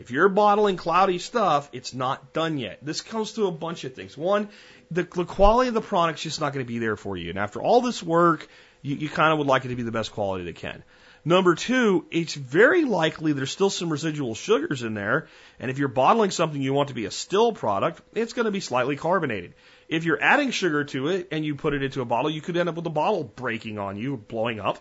[0.00, 2.78] If you're bottling cloudy stuff, it's not done yet.
[2.80, 4.16] This comes to a bunch of things.
[4.16, 4.48] One,
[4.90, 7.28] the, the quality of the product's just not going to be there for you.
[7.28, 8.48] And after all this work,
[8.80, 10.82] you, you kind of would like it to be the best quality they can.
[11.22, 15.28] Number two, it's very likely there's still some residual sugars in there.
[15.58, 18.50] And if you're bottling something you want to be a still product, it's going to
[18.50, 19.52] be slightly carbonated.
[19.90, 22.56] If you're adding sugar to it and you put it into a bottle, you could
[22.56, 24.78] end up with the bottle breaking on you, blowing up.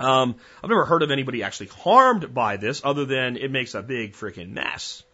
[0.00, 3.82] Um, I've never heard of anybody actually harmed by this other than it makes a
[3.82, 5.04] big freaking mess.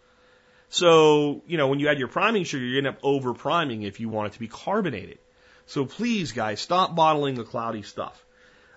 [0.71, 4.01] So, you know, when you add your priming sugar, you end up over priming if
[4.01, 5.19] you want it to be carbonated.
[5.67, 8.23] So please, guys, stop bottling the cloudy stuff.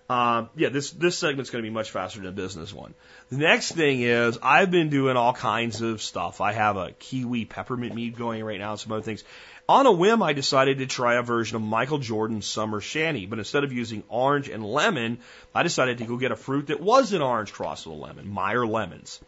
[0.10, 2.96] Uh, yeah, this this segment's going to be much faster than a business one.
[3.30, 6.42] The next thing is I've been doing all kinds of stuff.
[6.42, 9.24] I have a kiwi peppermint mead going right now and some other things.
[9.70, 13.38] On a whim, I decided to try a version of Michael Jordan's Summer Shanty, but
[13.38, 15.20] instead of using orange and lemon,
[15.54, 18.28] I decided to go get a fruit that was an orange cross with a lemon,
[18.28, 19.20] Meyer lemons.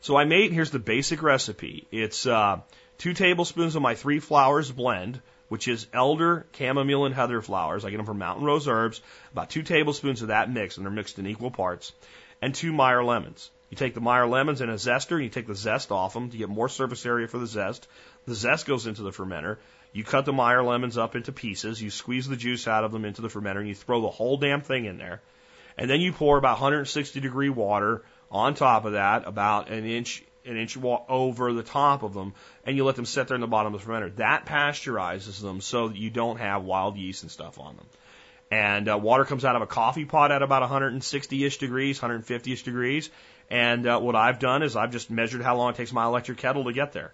[0.00, 1.86] So I made, here's the basic recipe.
[1.92, 2.60] It's uh,
[2.96, 5.20] two tablespoons of my three flowers blend,
[5.50, 7.84] which is elder, chamomile, and heather flowers.
[7.84, 9.02] I get them from Mountain Rose Herbs.
[9.32, 11.92] About two tablespoons of that mix, and they're mixed in equal parts,
[12.40, 13.50] and two Meyer lemons.
[13.68, 16.30] You take the Meyer lemons in a zester, and you take the zest off them
[16.30, 17.88] to get more surface area for the zest.
[18.26, 19.58] The zest goes into the fermenter.
[19.92, 21.80] You cut the Meyer lemons up into pieces.
[21.80, 24.38] You squeeze the juice out of them into the fermenter, and you throw the whole
[24.38, 25.20] damn thing in there.
[25.76, 30.22] And then you pour about 160 degree water on top of that, about an inch
[30.44, 32.34] an inch over the top of them,
[32.64, 34.16] and you let them sit there in the bottom of the fermenter.
[34.16, 37.86] That pasteurizes them so that you don't have wild yeast and stuff on them.
[38.50, 43.08] And uh, water comes out of a coffee pot at about 160-ish degrees, 150-ish degrees.
[43.48, 46.38] And uh, what I've done is I've just measured how long it takes my electric
[46.38, 47.12] kettle to get there.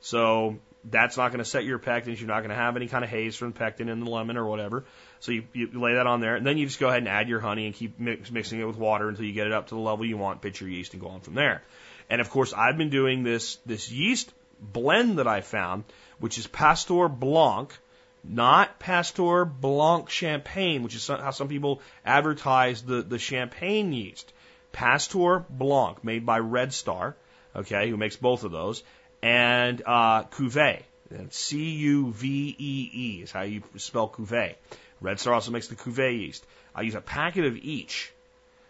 [0.00, 0.58] So
[0.90, 2.18] that's not going to set your pectins.
[2.18, 4.46] You're not going to have any kind of haze from pectin in the lemon or
[4.46, 4.84] whatever.
[5.20, 7.28] So you, you lay that on there, and then you just go ahead and add
[7.28, 9.74] your honey and keep mix, mixing it with water until you get it up to
[9.74, 10.42] the level you want.
[10.42, 11.62] Pitch your yeast and go on from there.
[12.10, 15.84] And of course, I've been doing this, this yeast blend that I found,
[16.18, 17.76] which is Pasteur Blanc,
[18.22, 24.32] not Pasteur Blanc Champagne, which is how some people advertise the, the champagne yeast.
[24.72, 27.16] Pasteur Blanc, made by Red Star,
[27.54, 28.82] okay, who makes both of those,
[29.24, 30.82] and uh, Cuvée.
[31.30, 34.54] C U V E E is how you spell Cuvée.
[35.00, 36.44] Red Star also makes the Cuvée yeast.
[36.74, 38.12] I use a packet of each,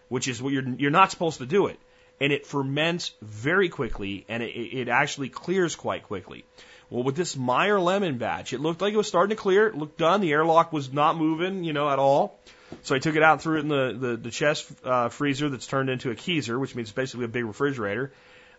[0.08, 1.78] which is what you're you're not supposed to do it
[2.20, 6.44] and it ferments very quickly and it, it actually clears quite quickly.
[6.90, 9.66] Well, with this Meyer lemon batch, it looked like it was starting to clear.
[9.66, 10.20] It looked done.
[10.20, 12.38] The airlock was not moving, you know, at all.
[12.82, 15.48] So I took it out and threw it in the, the, the chest uh, freezer
[15.48, 18.12] that's turned into a keezer, which means basically a big refrigerator.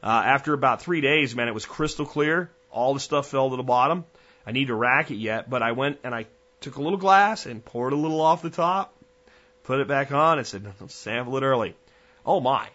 [0.04, 2.52] Uh, after about three days, man, it was crystal clear.
[2.72, 4.06] All the stuff fell to the bottom.
[4.46, 6.28] I need to rack it yet, but I went and I
[6.62, 8.93] took a little glass and poured a little off the top,
[9.64, 11.76] put it back on, and said, sample it early.
[12.26, 12.70] Oh my.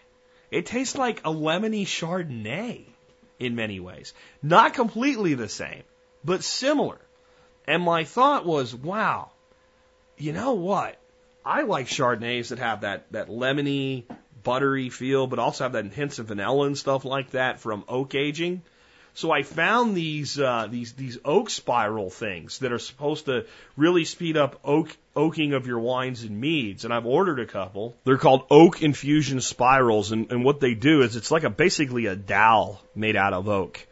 [0.50, 2.84] It tastes like a lemony Chardonnay
[3.38, 4.12] in many ways.
[4.42, 5.82] Not completely the same,
[6.24, 6.98] but similar.
[7.66, 9.30] And my thought was, wow,
[10.18, 10.96] you know what?
[11.44, 14.04] I like Chardonnays that have that, that lemony,
[14.42, 18.14] buttery feel, but also have that hints of vanilla and stuff like that from oak
[18.14, 18.62] aging.
[19.14, 23.44] So I found these uh, these these oak spiral things that are supposed to
[23.76, 27.96] really speed up oak oaking of your wines and meads, and I've ordered a couple.
[28.04, 32.06] They're called oak infusion spirals, and, and what they do is it's like a basically
[32.06, 33.86] a dowel made out of oak.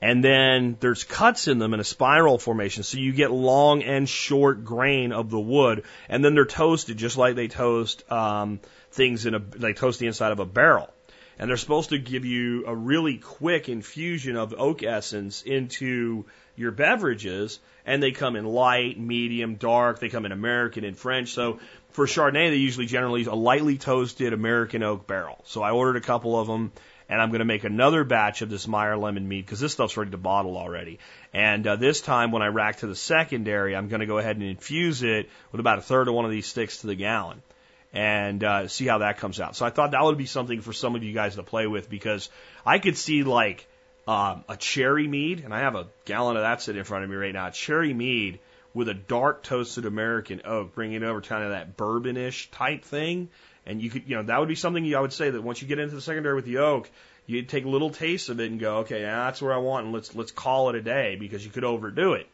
[0.00, 4.08] And then there's cuts in them in a spiral formation, so you get long and
[4.08, 8.58] short grain of the wood, and then they're toasted just like they toast um,
[8.92, 10.92] things in a they toast the inside of a barrel
[11.38, 16.24] and they're supposed to give you a really quick infusion of oak essence into
[16.54, 19.98] your beverages, and they come in light, medium, dark.
[19.98, 21.30] They come in American and French.
[21.30, 21.58] So
[21.90, 25.40] for Chardonnay, they usually generally use a lightly toasted American oak barrel.
[25.44, 26.70] So I ordered a couple of them,
[27.08, 29.96] and I'm going to make another batch of this Meyer lemon mead because this stuff's
[29.96, 30.98] ready to bottle already.
[31.32, 34.36] And uh, this time, when I rack to the secondary, I'm going to go ahead
[34.36, 37.42] and infuse it with about a third of one of these sticks to the gallon
[37.92, 39.56] and uh, see how that comes out.
[39.56, 41.90] So I thought that would be something for some of you guys to play with
[41.90, 42.30] because
[42.64, 43.66] I could see like
[44.08, 47.10] um, a cherry mead, and I have a gallon of that sitting in front of
[47.10, 47.50] me right now.
[47.50, 48.40] Cherry mead
[48.74, 53.28] with a dark toasted American oak, bringing it over kind of that bourbonish type thing.
[53.66, 55.68] And you could, you know, that would be something I would say that once you
[55.68, 56.90] get into the secondary with the oak,
[57.26, 60.14] you'd take little tastes of it and go, okay, that's where I want, and let's
[60.14, 62.26] let's call it a day because you could overdo it.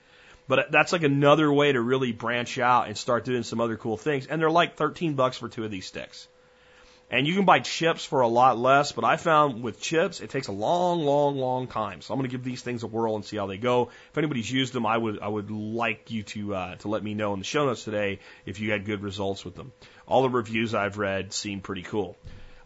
[0.48, 3.98] But that's like another way to really branch out and start doing some other cool
[3.98, 4.26] things.
[4.26, 6.26] And they're like 13 bucks for two of these sticks.
[7.10, 10.28] And you can buy chips for a lot less, but I found with chips, it
[10.28, 12.02] takes a long, long, long time.
[12.02, 13.90] So I'm going to give these things a whirl and see how they go.
[14.10, 17.14] If anybody's used them, I would, I would like you to, uh, to let me
[17.14, 19.72] know in the show notes today if you had good results with them.
[20.06, 22.18] All the reviews I've read seem pretty cool.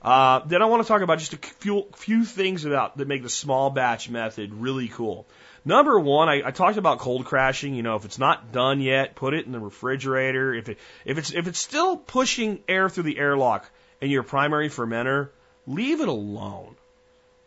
[0.02, 3.22] Uh, then I want to talk about just a few, few things about that make
[3.22, 5.28] the small batch method really cool.
[5.64, 7.74] Number one, I, I talked about cold crashing.
[7.74, 10.52] You know, if it's not done yet, put it in the refrigerator.
[10.52, 14.68] If it if it's if it's still pushing air through the airlock in your primary
[14.68, 15.28] fermenter,
[15.66, 16.74] leave it alone.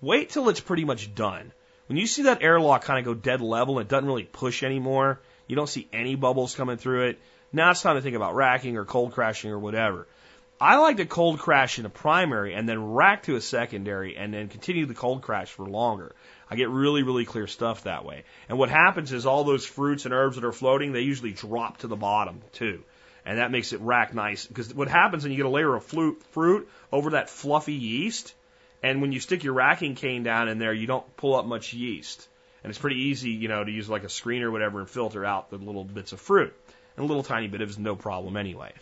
[0.01, 1.51] Wait till it's pretty much done.
[1.87, 4.63] When you see that airlock kind of go dead level and it doesn't really push
[4.63, 7.19] anymore, you don't see any bubbles coming through it.
[7.51, 10.07] Now it's time to think about racking or cold crashing or whatever.
[10.59, 14.33] I like to cold crash in a primary and then rack to a secondary and
[14.33, 16.15] then continue the cold crash for longer.
[16.49, 18.23] I get really, really clear stuff that way.
[18.49, 21.77] And what happens is all those fruits and herbs that are floating, they usually drop
[21.79, 22.83] to the bottom too.
[23.25, 24.45] And that makes it rack nice.
[24.45, 28.35] Because what happens when you get a layer of fruit, over that fluffy yeast,
[28.83, 31.73] and when you stick your racking cane down in there, you don't pull up much
[31.73, 32.27] yeast.
[32.63, 35.25] And it's pretty easy, you know, to use like a screen or whatever and filter
[35.25, 36.53] out the little bits of fruit.
[36.95, 38.73] And a little tiny bit of is no problem anyway.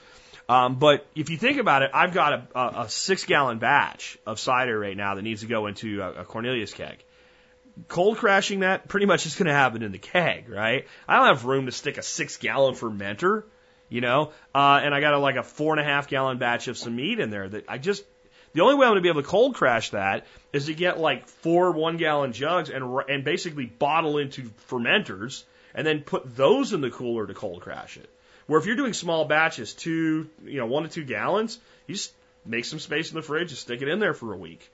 [0.50, 4.18] Um, but if you think about it, I've got a, a, a six gallon batch
[4.26, 7.02] of cider right now that needs to go into a, a Cornelius keg
[7.88, 10.88] cold crashing that pretty much is going to happen in the keg, right?
[11.08, 13.44] I don't have room to stick a six gallon fermenter,
[13.90, 16.68] you know, uh, and I got a, like a four and a half gallon batch
[16.68, 18.04] of some mead in there that I just,
[18.54, 21.00] the only way I'm going to be able to cold crash that is to get
[21.00, 25.44] like four one gallon jugs and, and basically bottle into fermenters
[25.74, 28.10] and then put those in the cooler to cold crash it.
[28.46, 31.58] Where if you're doing small batches, two, you know, one to two gallons,
[31.88, 32.14] you just
[32.46, 34.70] make some space in the fridge and stick it in there for a week.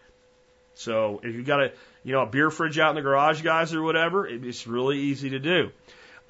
[0.76, 1.72] So if you've got a,
[2.04, 5.32] you know, a beer fridge out in the garage, guys, or whatever, it's really easy
[5.32, 5.72] to do.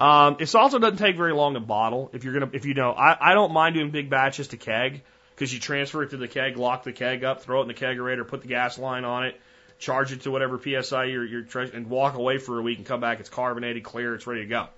[0.00, 2.10] Um, it also doesn't take very long to bottle.
[2.14, 5.02] If you're gonna, if you know, I, I don't mind doing big batches to keg
[5.34, 7.74] because you transfer it to the keg, lock the keg up, throw it in the
[7.74, 9.40] kegerator, put the gas line on it,
[9.78, 13.00] charge it to whatever psi you're, you're and walk away for a week and come
[13.00, 13.20] back.
[13.20, 14.68] It's carbonated, clear, it's ready to go,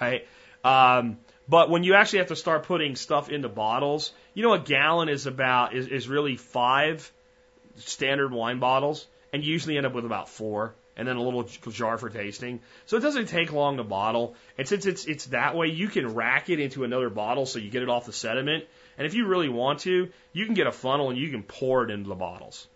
[0.00, 0.26] right?
[0.64, 1.18] Um,
[1.48, 5.08] but when you actually have to start putting stuff into bottles, you know, a gallon
[5.08, 7.10] is about is, is really five
[7.78, 11.98] standard wine bottles and usually end up with about four and then a little jar
[11.98, 12.60] for tasting.
[12.86, 14.34] So it doesn't take long to bottle.
[14.56, 17.70] And since it's it's that way, you can rack it into another bottle so you
[17.70, 18.64] get it off the sediment.
[18.96, 21.84] And if you really want to, you can get a funnel and you can pour
[21.84, 22.66] it into the bottles,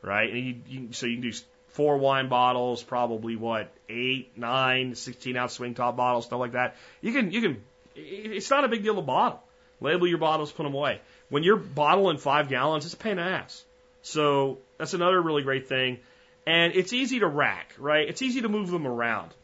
[0.00, 0.32] right?
[0.32, 1.36] And you, you so you can do
[1.68, 6.76] four wine bottles, probably what eight, nine, 16 ounce swing top bottles, stuff like that.
[7.02, 7.62] You can you can.
[7.94, 9.42] It's not a big deal to bottle.
[9.80, 11.00] Label your bottles, put them away.
[11.28, 13.64] When you're bottling five gallons, it's a pain in the ass.
[14.08, 15.98] So that's another really great thing.
[16.46, 18.08] And it's easy to rack, right?
[18.08, 19.34] It's easy to move them around.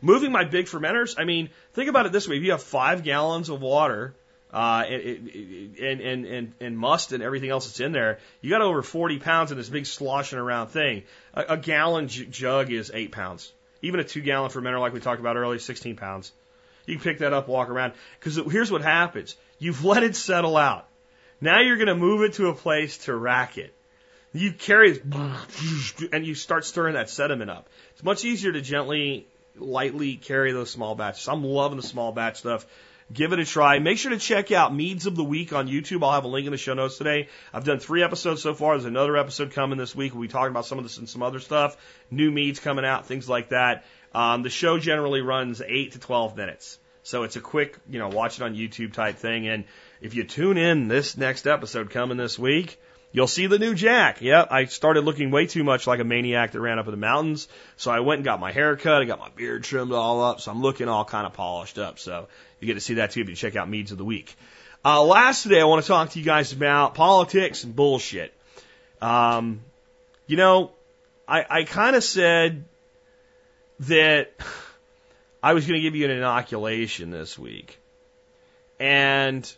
[0.00, 2.36] Moving my big fermenters, I mean, think about it this way.
[2.36, 4.14] If you have five gallons of water
[4.50, 5.28] uh, and,
[5.78, 9.52] and, and, and must and everything else that's in there, you got over 40 pounds
[9.52, 11.02] in this big sloshing around thing.
[11.34, 13.52] A, a gallon j- jug is eight pounds.
[13.82, 16.32] Even a two gallon fermenter, like we talked about earlier, 16 pounds.
[16.86, 17.92] You can pick that up, walk around.
[18.18, 19.36] Because here's what happens.
[19.58, 20.86] You've let it settle out.
[21.40, 23.74] Now you're going to move it to a place to rack it.
[24.32, 25.02] You carry it,
[26.12, 27.68] and you start stirring that sediment up.
[27.92, 29.26] It's much easier to gently,
[29.56, 31.26] lightly carry those small batches.
[31.26, 32.66] I'm loving the small batch stuff.
[33.12, 33.80] Give it a try.
[33.80, 36.04] Make sure to check out Meads of the Week on YouTube.
[36.04, 37.28] I'll have a link in the show notes today.
[37.52, 38.74] I've done three episodes so far.
[38.74, 40.12] There's another episode coming this week.
[40.12, 41.76] We'll be talking about some of this and some other stuff.
[42.08, 43.84] New meads coming out, things like that.
[44.14, 46.78] Um, the show generally runs 8 to 12 minutes.
[47.02, 49.48] So it's a quick, you know, watch it on YouTube type thing.
[49.48, 49.64] And
[50.00, 52.78] if you tune in this next episode coming this week,
[53.12, 54.20] You'll see the new Jack.
[54.20, 56.96] Yep, I started looking way too much like a maniac that ran up in the
[56.96, 57.48] mountains.
[57.76, 59.02] So I went and got my hair cut.
[59.02, 60.40] I got my beard trimmed all up.
[60.40, 61.98] So I'm looking all kind of polished up.
[61.98, 62.28] So
[62.60, 64.36] you get to see that too if you check out Meads of the Week.
[64.84, 68.32] Uh, last today, I want to talk to you guys about politics and bullshit.
[69.02, 69.62] Um,
[70.28, 70.70] you know,
[71.26, 72.64] I, I kind of said
[73.80, 74.32] that
[75.42, 77.78] I was going to give you an inoculation this week.
[78.78, 79.50] And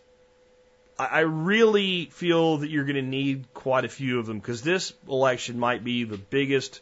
[0.99, 4.93] I really feel that you're going to need quite a few of them because this
[5.09, 6.81] election might be the biggest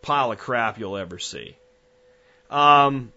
[0.00, 1.56] pile of crap you'll ever see.
[2.50, 3.12] Um,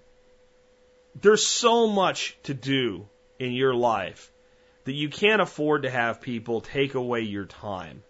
[1.21, 3.07] there's so much to do
[3.39, 4.31] in your life
[4.85, 8.03] that you can't afford to have people take away your time.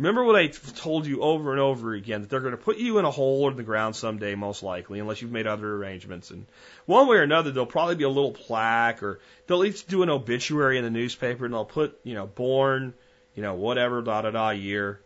[0.00, 2.98] Remember what I told you over and over again that they're going to put you
[2.98, 6.30] in a hole in the ground someday, most likely, unless you've made other arrangements.
[6.30, 6.46] And
[6.86, 10.02] one way or another, there'll probably be a little plaque, or they'll at least do
[10.02, 12.94] an obituary in the newspaper, and they'll put, you know, born,
[13.34, 15.02] you know, whatever, da da da year,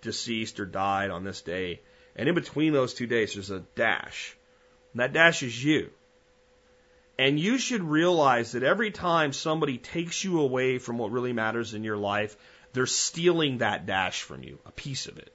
[0.00, 1.82] deceased or died on this day.
[2.16, 4.34] And in between those two days, there's a dash.
[4.94, 5.90] And that dash is you.
[7.18, 11.74] And you should realize that every time somebody takes you away from what really matters
[11.74, 12.34] in your life,
[12.76, 15.32] they're stealing that dash from you, a piece of it.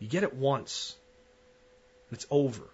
[0.00, 0.96] You get it once.
[2.10, 2.64] It's over.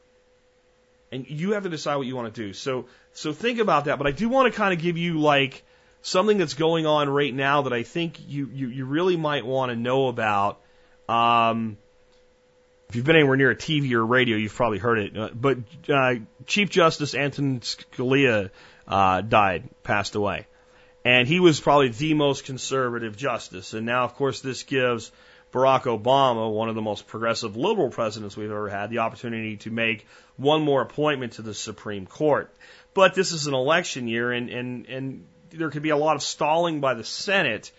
[1.12, 2.54] And you have to decide what you want to do.
[2.54, 3.98] So, so think about that.
[3.98, 5.62] But I do want to kind of give you like
[6.00, 9.70] something that's going on right now that I think you, you, you really might want
[9.70, 10.58] to know about.
[11.06, 11.76] Um,
[12.88, 15.18] if you've been anywhere near a TV or radio, you've probably heard it.
[15.18, 15.58] Uh, but
[15.90, 16.14] uh,
[16.46, 18.48] Chief Justice Antonin Scalia
[18.88, 20.46] uh, died, passed away.
[21.07, 23.74] And he was probably the most conservative justice.
[23.74, 25.12] And now, of course, this gives
[25.52, 29.70] Barack Obama, one of the most progressive liberal presidents we've ever had, the opportunity to
[29.70, 30.04] make
[30.36, 32.52] one more appointment to the Supreme Court.
[32.92, 36.24] But this is an election year, and, and, and there could be a lot of
[36.24, 37.70] stalling by the Senate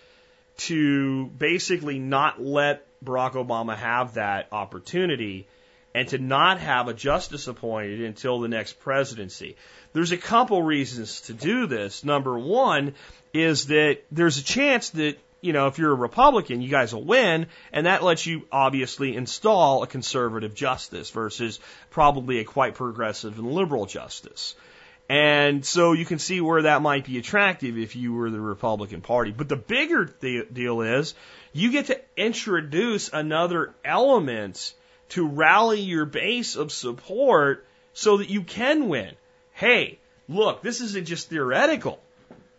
[0.60, 5.50] to basically not let Barack Obama have that opportunity
[5.94, 9.58] and to not have a justice appointed until the next presidency.
[9.98, 12.04] There's a couple reasons to do this.
[12.04, 12.94] Number one
[13.34, 17.04] is that there's a chance that, you know, if you're a Republican, you guys will
[17.04, 23.40] win, and that lets you obviously install a conservative justice versus probably a quite progressive
[23.40, 24.54] and liberal justice.
[25.10, 29.02] And so you can see where that might be attractive if you were the Republican
[29.02, 29.32] Party.
[29.32, 31.16] But the bigger deal is
[31.54, 34.76] you get to introduce another element
[35.10, 39.16] to rally your base of support so that you can win.
[39.58, 39.98] Hey,
[40.30, 42.00] look, this isn't just theoretical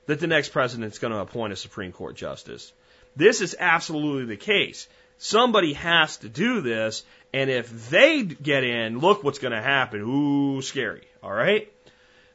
[0.06, 2.72] that the next president's going to appoint a Supreme Court justice.
[3.14, 4.88] This is absolutely the case.
[5.16, 10.00] Somebody has to do this, and if they get in, look what's going to happen.
[10.00, 11.06] Ooh, scary.
[11.22, 11.72] All right?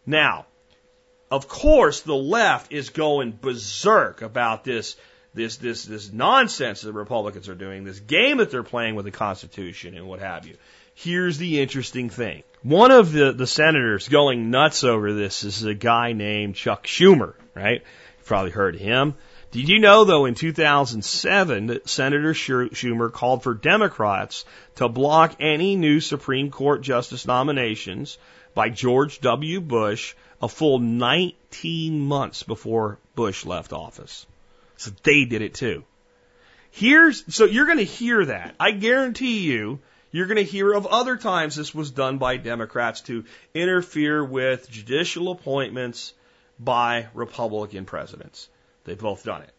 [0.06, 0.46] Now,
[1.30, 4.96] of course, the left is going berserk about this
[5.34, 9.04] this this this nonsense that the Republicans are doing, this game that they're playing with
[9.04, 10.56] the Constitution and what have you.
[10.94, 12.44] Here's the interesting thing.
[12.64, 17.34] One of the, the senators going nuts over this is a guy named Chuck Schumer,
[17.54, 17.82] right?
[18.18, 19.16] You've probably heard of him.
[19.52, 24.46] Did you know, though, in 2007, that Senator Schumer called for Democrats
[24.76, 28.18] to block any new Supreme Court justice nominations
[28.56, 29.60] by George W.
[29.60, 34.26] Bush a full 19 months before Bush left office?
[34.78, 35.84] So they did it too.
[36.72, 38.56] Here's, so you're going to hear that.
[38.58, 39.80] I guarantee you
[40.14, 44.70] you're going to hear of other times this was done by Democrats to interfere with
[44.70, 46.14] judicial appointments
[46.60, 48.48] by Republican presidents.
[48.86, 49.52] They've both done it.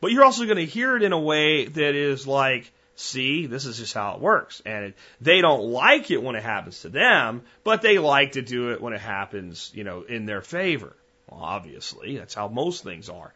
[0.00, 3.66] But you're also going to hear it in a way that is like, see, this
[3.66, 4.62] is just how it works.
[4.64, 8.42] And it, they don't like it when it happens to them, but they like to
[8.42, 10.94] do it when it happens, you know, in their favor.
[11.28, 13.34] Well, obviously, that's how most things are.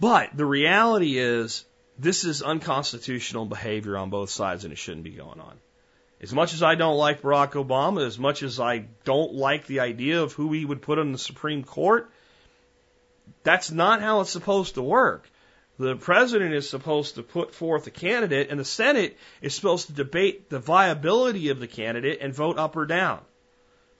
[0.00, 1.64] But the reality is
[1.98, 5.58] this is unconstitutional behavior on both sides and it shouldn't be going on.
[6.20, 9.80] As much as I don't like Barack Obama, as much as I don't like the
[9.80, 12.10] idea of who he would put on the Supreme Court,
[13.44, 15.28] that's not how it's supposed to work.
[15.78, 19.92] The president is supposed to put forth a candidate, and the Senate is supposed to
[19.92, 23.20] debate the viability of the candidate and vote up or down.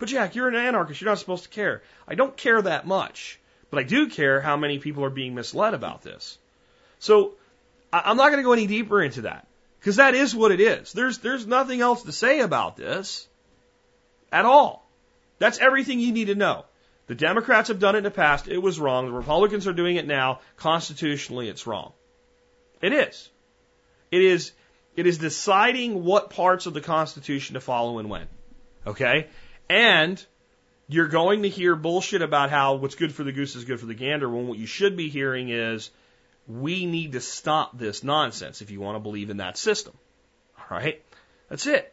[0.00, 1.00] But Jack, you're an anarchist.
[1.00, 1.82] You're not supposed to care.
[2.06, 3.38] I don't care that much,
[3.70, 6.38] but I do care how many people are being misled about this.
[6.98, 7.34] So
[7.92, 9.46] I'm not going to go any deeper into that
[9.80, 10.92] because that is what it is.
[10.92, 13.26] There's there's nothing else to say about this
[14.32, 14.88] at all.
[15.38, 16.64] That's everything you need to know.
[17.06, 18.48] The Democrats have done it in the past.
[18.48, 19.06] It was wrong.
[19.06, 20.40] The Republicans are doing it now.
[20.56, 21.92] Constitutionally, it's wrong.
[22.82, 23.30] It is.
[24.10, 24.52] It is.
[24.94, 28.26] It is deciding what parts of the Constitution to follow and when.
[28.86, 29.28] Okay?
[29.70, 30.22] And
[30.88, 33.86] you're going to hear bullshit about how what's good for the goose is good for
[33.86, 35.90] the gander when what you should be hearing is
[36.48, 39.92] we need to stop this nonsense if you want to believe in that system.
[40.58, 41.02] All right?
[41.48, 41.92] That's it.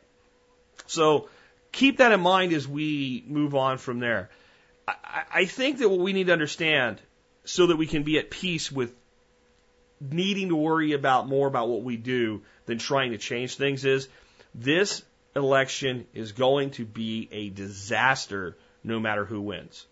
[0.88, 1.30] So
[1.72, 4.30] keep that in mind as we move on from there.
[4.88, 7.02] I, I think that what we need to understand
[7.44, 8.94] so that we can be at peace with
[10.00, 14.08] needing to worry about more about what we do than trying to change things is
[14.54, 15.04] this
[15.36, 19.86] election is going to be a disaster no matter who wins.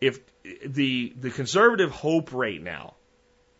[0.00, 0.20] If
[0.64, 2.94] the the conservative hope right now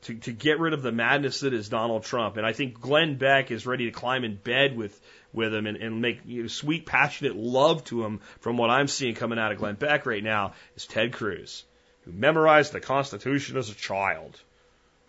[0.03, 3.17] to, to get rid of the madness that is Donald Trump, and I think Glenn
[3.17, 4.99] Beck is ready to climb in bed with
[5.33, 8.89] with him and, and make you know, sweet, passionate love to him from what I'm
[8.89, 11.65] seeing coming out of Glenn Beck right now is Ted Cruz,
[12.05, 14.41] who memorized the Constitution as a child,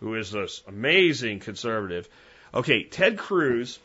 [0.01, 2.09] who is this amazing conservative.
[2.53, 3.79] Okay, Ted Cruz,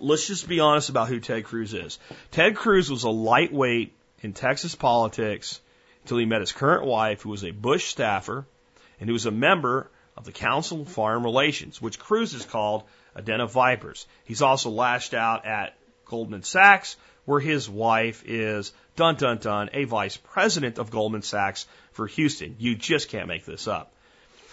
[0.00, 1.98] let's just be honest about who Ted Cruz is.
[2.32, 3.92] Ted Cruz was a lightweight
[4.22, 5.60] in Texas politics
[6.02, 8.46] until he met his current wife, who was a Bush staffer
[8.98, 12.84] and who was a member of the Council of Foreign Relations, which Cruz has called
[13.14, 14.06] a den of vipers.
[14.24, 19.84] He's also lashed out at Goldman Sachs, where his wife is, dun dun dun, a
[19.84, 22.56] vice president of Goldman Sachs for Houston.
[22.58, 23.92] You just can't make this up.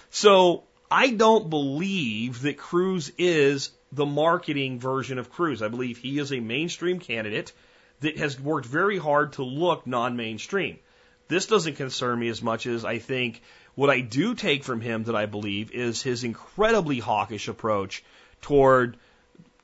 [0.10, 5.62] So I don't believe that Cruz is the marketing version of Cruz.
[5.62, 7.52] I believe he is a mainstream candidate
[8.02, 10.80] that has worked very hard to look non mainstream.
[11.28, 13.42] This doesn't concern me as much as I think
[13.76, 18.04] what I do take from him that I believe is his incredibly hawkish approach
[18.42, 18.98] toward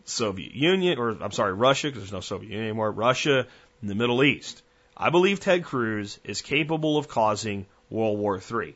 [0.06, 3.46] Soviet Union, or I'm sorry, Russia, because there's no Soviet Union anymore, Russia
[3.82, 4.64] and the Middle East.
[4.98, 8.76] I believe Ted Cruz is capable of causing World War III.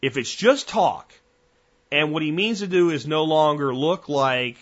[0.00, 1.12] If it's just talk,
[1.90, 4.56] and what he means to do is no longer look like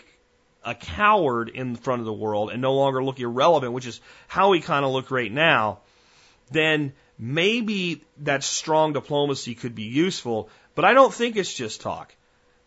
[0.64, 4.52] a coward in front of the world and no longer look irrelevant, which is how
[4.52, 5.78] he kind of look right now,
[6.50, 12.14] then maybe that strong diplomacy could be useful, but I don't think it's just talk.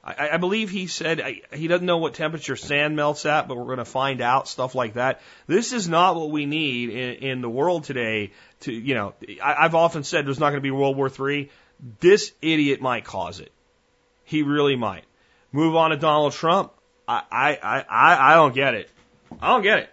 [0.04, 3.58] I, I believe he said I, he doesn't know what temperature sand melts at, but
[3.58, 5.22] we're going to find out stuff like that.
[5.48, 8.32] This is not what we need in, in the world today.
[8.62, 11.50] To you know, I, I've often said there's not going to be World War III.
[12.00, 13.52] This idiot might cause it.
[14.24, 15.04] He really might.
[15.52, 16.72] Move on to Donald Trump.
[17.08, 18.90] I I I I don't get it.
[19.42, 19.90] I don't get it.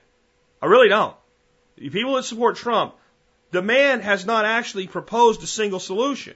[0.62, 1.16] I really don't.
[1.76, 2.94] The people that support Trump,
[3.54, 6.34] the man has not actually proposed a single solution.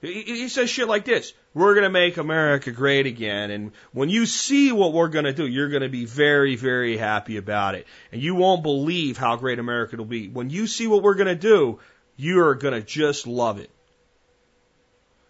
[0.00, 1.32] He says shit like this.
[1.54, 3.50] We're going to make America great again.
[3.50, 6.96] And when you see what we're going to do, you're going to be very, very
[6.96, 7.88] happy about it.
[8.12, 10.28] And you won't believe how great America will be.
[10.28, 11.80] When you see what we're going to do,
[12.16, 13.70] you're going to just love it.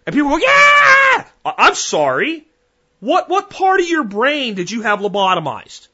[0.06, 1.24] And people go, yeah!
[1.46, 2.46] I'm sorry.
[3.00, 5.88] What, what part of your brain did you have lobotomized?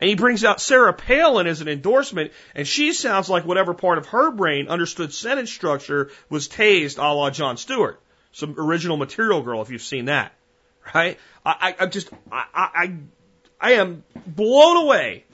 [0.00, 3.98] And he brings out Sarah Palin as an endorsement, and she sounds like whatever part
[3.98, 8.00] of her brain understood sentence structure was tased a la Jon Stewart.
[8.32, 10.32] Some original material girl, if you've seen that.
[10.94, 11.18] Right?
[11.44, 12.94] I, I, I just, I, I,
[13.60, 15.24] I am blown away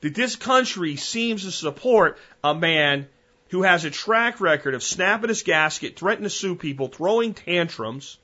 [0.00, 3.08] that this country seems to support a man
[3.50, 8.18] who has a track record of snapping his gasket, threatening to sue people, throwing tantrums,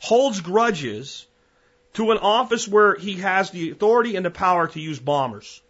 [0.00, 1.26] holds grudges,
[1.94, 5.60] to an office where he has the authority and the power to use bombers.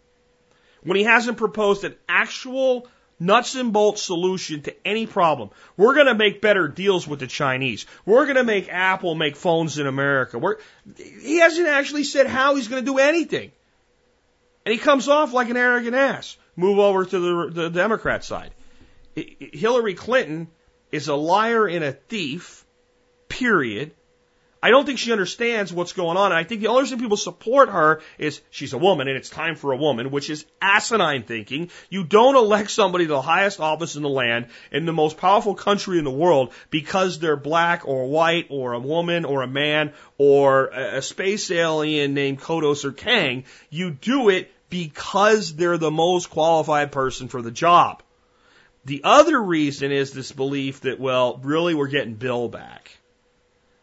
[0.83, 2.89] When he hasn't proposed an actual
[3.23, 5.51] nuts and bolts solution to any problem.
[5.77, 7.87] We're going to make better deals with the Chinese.
[8.05, 10.39] We're going to make Apple make phones in America.
[10.39, 10.57] We're,
[10.97, 13.53] he hasn't actually said how he's going to do anything.
[14.67, 16.37] And he comes off like an arrogant ass.
[16.57, 18.53] Move over to the, the Democrat side.
[19.15, 20.49] Hillary Clinton
[20.91, 22.65] is a liar and a thief,
[23.29, 23.93] period.
[24.65, 26.27] I don't think she understands what's going on.
[26.27, 29.29] And I think the only reason people support her is she's a woman and it's
[29.29, 31.71] time for a woman, which is asinine thinking.
[31.91, 35.57] You don't elect somebody to the highest office in the land in the most powerful
[35.57, 39.95] country in the world because they're black or white or a woman or a man
[40.17, 43.45] or a space alien named Kodos or Kang.
[43.69, 48.03] You do it because they're the most qualified person for the job.
[48.85, 52.97] The other reason is this belief that, well, really we're getting Bill back.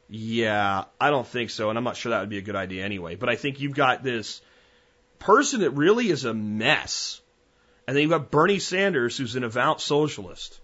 [0.10, 2.84] Yeah, I don't think so, and I'm not sure that would be a good idea
[2.84, 3.16] anyway.
[3.16, 4.42] But I think you've got this
[5.20, 7.22] person that really is a mess.
[7.88, 10.60] And then you've got Bernie Sanders, who's an avowed socialist.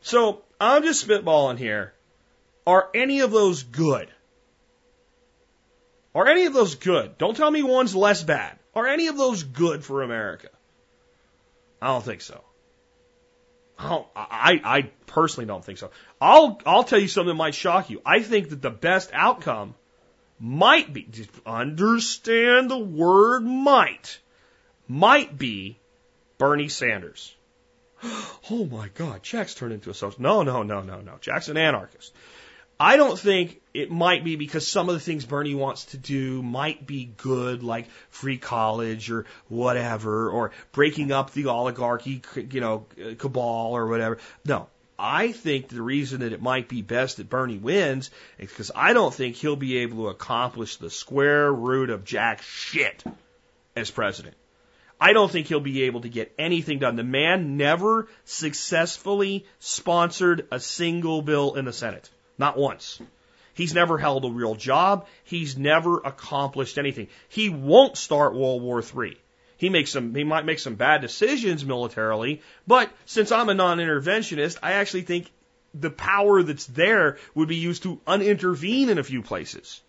[0.00, 1.92] So I'm just spitballing here.
[2.66, 4.08] Are any of those good?
[6.14, 7.18] Are any of those good?
[7.18, 8.58] Don't tell me one's less bad.
[8.74, 10.48] Are any of those good for America?
[11.80, 12.42] I don't think so.
[13.78, 15.90] Oh, I, I, I personally don't think so.
[16.20, 18.00] I'll, I'll tell you something that might shock you.
[18.06, 19.74] I think that the best outcome
[20.38, 24.18] might be, just understand the word might,
[24.88, 25.78] might be
[26.38, 27.34] Bernie Sanders.
[28.48, 30.22] Oh my God, Jack's turned into a social.
[30.22, 31.14] No, no, no, no, no.
[31.20, 32.14] Jack's an anarchist.
[32.78, 36.42] I don't think it might be because some of the things Bernie wants to do
[36.42, 42.86] might be good, like free college or whatever, or breaking up the oligarchy, you know,
[43.02, 44.18] uh, cabal or whatever.
[44.44, 48.70] No, I think the reason that it might be best that Bernie wins is because
[48.74, 53.04] I don't think he'll be able to accomplish the square root of jack shit
[53.74, 54.36] as president.
[55.00, 56.96] I don't think he'll be able to get anything done.
[56.96, 62.10] The man never successfully sponsored a single bill in the Senate.
[62.38, 63.00] Not once.
[63.54, 65.06] He's never held a real job.
[65.24, 67.08] He's never accomplished anything.
[67.28, 69.16] He won't start World War III.
[69.56, 74.58] He makes some, he might make some bad decisions militarily, but since I'm a non-interventionist,
[74.62, 75.32] I actually think
[75.72, 79.80] the power that's there would be used to unintervene in a few places.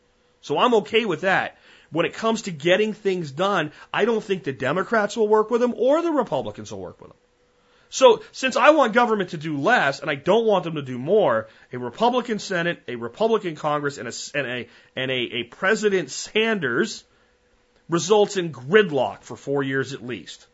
[0.41, 1.57] So I'm okay with that.
[1.91, 5.61] When it comes to getting things done, I don't think the Democrats will work with
[5.61, 7.17] him or the Republicans will work with him.
[7.89, 10.97] So, since I want government to do less and I don't want them to do
[10.97, 16.11] more, a Republican Senate, a Republican Congress, and a, and a, and a, a President
[16.11, 17.05] Sanders
[17.89, 20.47] results in gridlock for four years at least.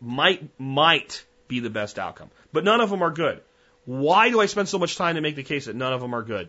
[0.00, 2.30] Might, might be the best outcome.
[2.52, 3.40] But none of them are good.
[3.84, 6.14] Why do I spend so much time to make the case that none of them
[6.14, 6.48] are good?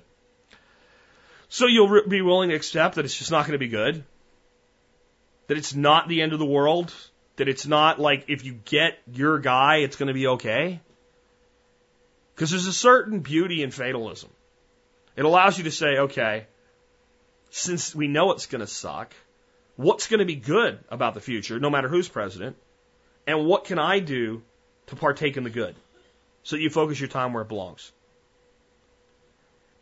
[1.49, 4.03] So you'll be willing to accept that it's just not going to be good?
[5.47, 6.93] That it's not the end of the world?
[7.41, 10.80] That it's not like if you get your guy, it's going to be okay?
[12.35, 14.30] Because there's a certain beauty in fatalism.
[15.15, 16.45] It allows you to say, okay,
[17.49, 19.15] since we know it's going to suck,
[19.76, 22.57] what's going to be good about the future, no matter who's president?
[23.26, 24.43] And what can I do
[24.85, 25.73] to partake in the good?
[26.43, 27.91] So that you focus your time where it belongs.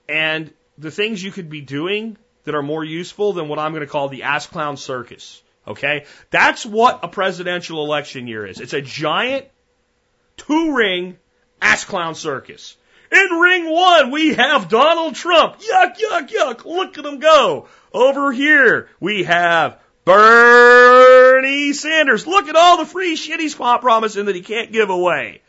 [0.08, 2.16] And the things you could be doing
[2.46, 6.06] that are more useful than what I'm going to call the ass clown circus Okay?
[6.32, 8.60] That's what a presidential election year is.
[8.60, 9.46] It's a giant
[10.38, 11.18] two ring
[11.62, 12.76] ass clown circus.
[13.12, 15.60] In ring one, we have Donald Trump.
[15.60, 16.66] Yuck, yuck, yuck.
[16.66, 17.68] Look at him go.
[17.92, 22.28] Over here, we have Bernie Sanders.
[22.28, 25.42] Look at all the free shit he's promising that he can't give away.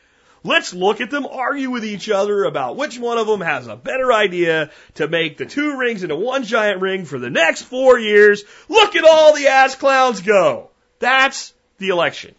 [0.43, 3.77] Let's look at them argue with each other about which one of them has a
[3.77, 7.99] better idea to make the two rings into one giant ring for the next four
[7.99, 8.43] years.
[8.69, 10.71] Look at all the ass clowns go.
[10.99, 12.35] That's the election.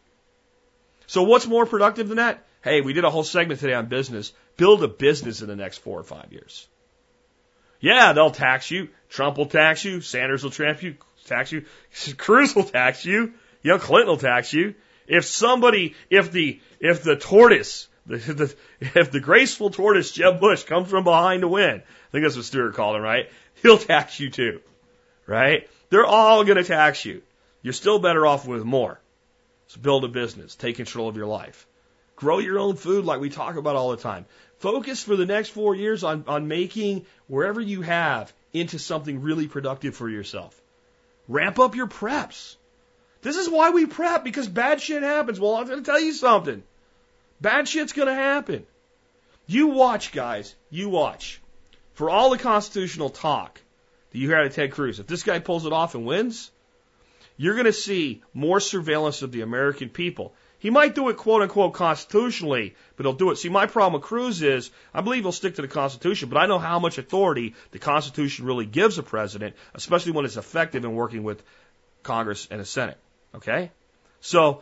[1.06, 2.44] So what's more productive than that?
[2.64, 4.34] Hey, we did a whole segment today on business.
[4.58, 6.68] Build a business in the next four or five years.
[7.80, 8.90] Yeah, they'll tax you.
[9.10, 10.02] Trump will tax you.
[10.02, 10.96] Sanders will tax you.
[11.26, 11.66] Tax you.
[12.18, 13.34] Cruz will tax you.
[13.64, 14.76] Know, Clinton will tax you.
[15.08, 17.88] If somebody, if the, if the tortoise
[18.80, 22.46] if the graceful tortoise Jeb Bush comes from behind to win, I think that's what
[22.46, 23.30] Stewart called him, right?
[23.62, 24.62] He'll tax you too,
[25.26, 25.70] right?
[25.90, 27.22] They're all going to tax you.
[27.62, 29.00] You're still better off with more.
[29.68, 31.68] So build a business, take control of your life,
[32.16, 34.26] grow your own food like we talk about all the time.
[34.58, 39.48] Focus for the next four years on, on making wherever you have into something really
[39.48, 40.60] productive for yourself.
[41.28, 42.58] Ramp up your preps.
[43.22, 45.40] This is why we prep because bad shit happens.
[45.40, 46.64] Well, I'm going to tell you something.
[47.42, 48.66] Bad shit's going to happen.
[49.48, 50.56] You watch, guys.
[50.70, 51.42] You watch.
[51.94, 53.60] For all the constitutional talk
[54.12, 56.52] that you hear out of Ted Cruz, if this guy pulls it off and wins,
[57.38, 60.34] you're going to see more surveillance of the American people.
[60.60, 63.38] He might do it quote unquote constitutionally, but he'll do it.
[63.38, 66.46] See, my problem with Cruz is I believe he'll stick to the Constitution, but I
[66.46, 70.94] know how much authority the Constitution really gives a president, especially when it's effective in
[70.94, 71.42] working with
[72.04, 73.00] Congress and the Senate.
[73.34, 73.72] Okay?
[74.20, 74.62] So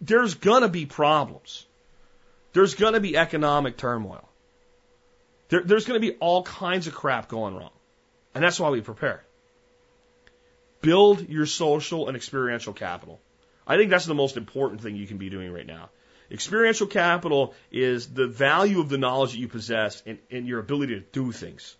[0.00, 1.66] there's gonna be problems.
[2.54, 4.28] There's going to be economic turmoil.
[5.48, 7.72] There, there's going to be all kinds of crap going wrong.
[8.34, 9.22] And that's why we prepare.
[10.80, 13.20] Build your social and experiential capital.
[13.66, 15.90] I think that's the most important thing you can be doing right now.
[16.30, 20.94] Experiential capital is the value of the knowledge that you possess and, and your ability
[20.94, 21.76] to do things.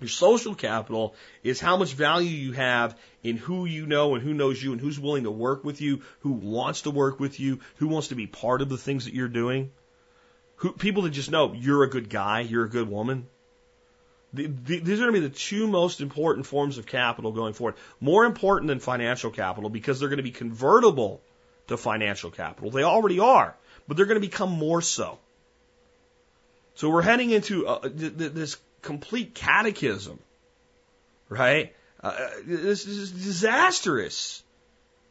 [0.00, 4.32] Your social capital is how much value you have in who you know and who
[4.32, 7.60] knows you and who's willing to work with you, who wants to work with you,
[7.76, 9.72] who wants to be part of the things that you're doing.
[10.56, 13.26] Who, people that just know you're a good guy, you're a good woman.
[14.32, 17.54] The, the, these are going to be the two most important forms of capital going
[17.54, 17.74] forward.
[17.98, 21.20] More important than financial capital because they're going to be convertible
[21.68, 22.70] to financial capital.
[22.70, 23.56] They already are,
[23.88, 25.18] but they're going to become more so.
[26.74, 30.18] So we're heading into uh, this complete catechism,
[31.28, 31.74] right?
[32.00, 34.42] Uh, this is disastrous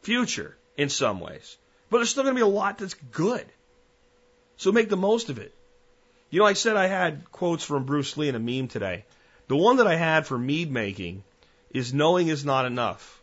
[0.02, 1.56] future in some ways,
[1.90, 3.44] but there's still going to be a lot that's good.
[4.56, 5.54] So make the most of it.
[6.30, 9.04] You know, I said I had quotes from Bruce Lee in a meme today.
[9.46, 11.24] The one that I had for mead making
[11.70, 13.22] is knowing is not enough.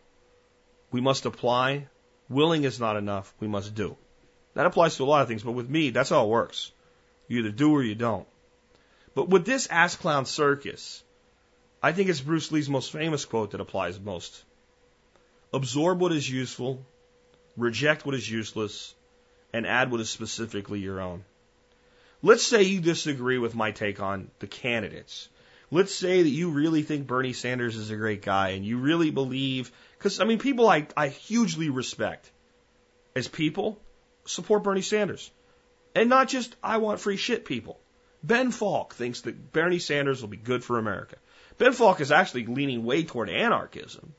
[0.90, 1.88] We must apply.
[2.28, 3.32] Willing is not enough.
[3.38, 3.96] We must do.
[4.54, 6.72] That applies to a lot of things, but with mead, that's how it works.
[7.28, 8.26] You either do or you don't.
[9.16, 11.02] But with this Ass Clown Circus,
[11.82, 14.44] I think it's Bruce Lee's most famous quote that applies most.
[15.54, 16.84] Absorb what is useful,
[17.56, 18.94] reject what is useless,
[19.54, 21.24] and add what is specifically your own.
[22.22, 25.30] Let's say you disagree with my take on the candidates.
[25.70, 29.10] Let's say that you really think Bernie Sanders is a great guy and you really
[29.10, 32.30] believe, because I mean, people I, I hugely respect
[33.14, 33.80] as people
[34.26, 35.30] support Bernie Sanders.
[35.94, 37.80] And not just I want free shit people.
[38.22, 41.16] Ben Falk thinks that Bernie Sanders will be good for America.
[41.58, 44.14] Ben Falk is actually leaning way toward anarchism.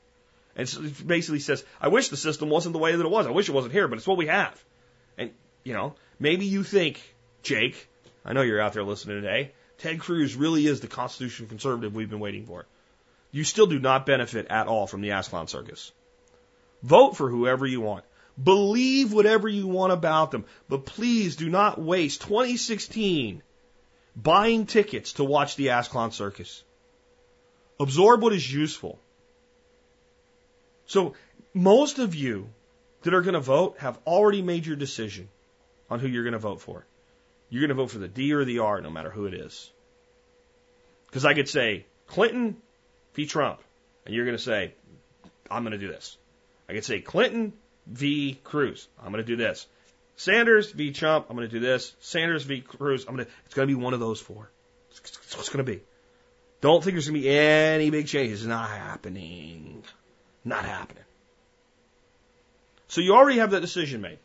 [0.56, 0.68] And
[1.06, 3.28] basically says, I wish the system wasn't the way that it was.
[3.28, 4.64] I wish it wasn't here, but it's what we have.
[5.18, 5.32] And,
[5.64, 7.00] you know, maybe you think,
[7.44, 7.88] Jake,
[8.26, 12.10] I know you're out there listening today, Ted Cruz really is the constitutional conservative we've
[12.10, 12.66] been waiting for.
[13.32, 15.92] You still do not benefit at all from the ass clown circus.
[16.82, 18.04] Vote for whoever you want.
[18.42, 23.44] Believe whatever you want about them, but please do not waste 2016
[24.18, 26.64] buying tickets to watch the Ass Clown Circus.
[27.80, 29.00] Absorb what is useful.
[30.88, 31.14] So,
[31.54, 32.50] most of you
[33.04, 35.30] that are going to vote have already made your decision
[35.90, 36.86] on who you're going to vote for.
[37.50, 39.72] You're going to vote for the D or the R, no matter who it is.
[41.06, 42.58] Because I could say Clinton
[43.14, 43.26] v.
[43.26, 43.62] Trump,
[44.06, 44.74] and you're going to say,
[45.50, 46.18] I'm going to do this.
[46.68, 47.54] I could say Clinton
[47.86, 48.40] v.
[48.44, 48.88] Cruz.
[49.00, 49.68] I'm going to do this.
[50.18, 50.92] Sanders v.
[50.92, 51.96] Trump, I'm going to do this.
[52.00, 52.62] Sanders v.
[52.62, 54.50] Cruz, I'm going to, it's going to be one of those four.
[54.90, 55.82] It's it's going to be.
[56.60, 58.42] Don't think there's going to be any big changes.
[58.42, 59.84] It's not happening.
[60.44, 61.04] Not happening.
[62.88, 64.18] So you already have that decision made.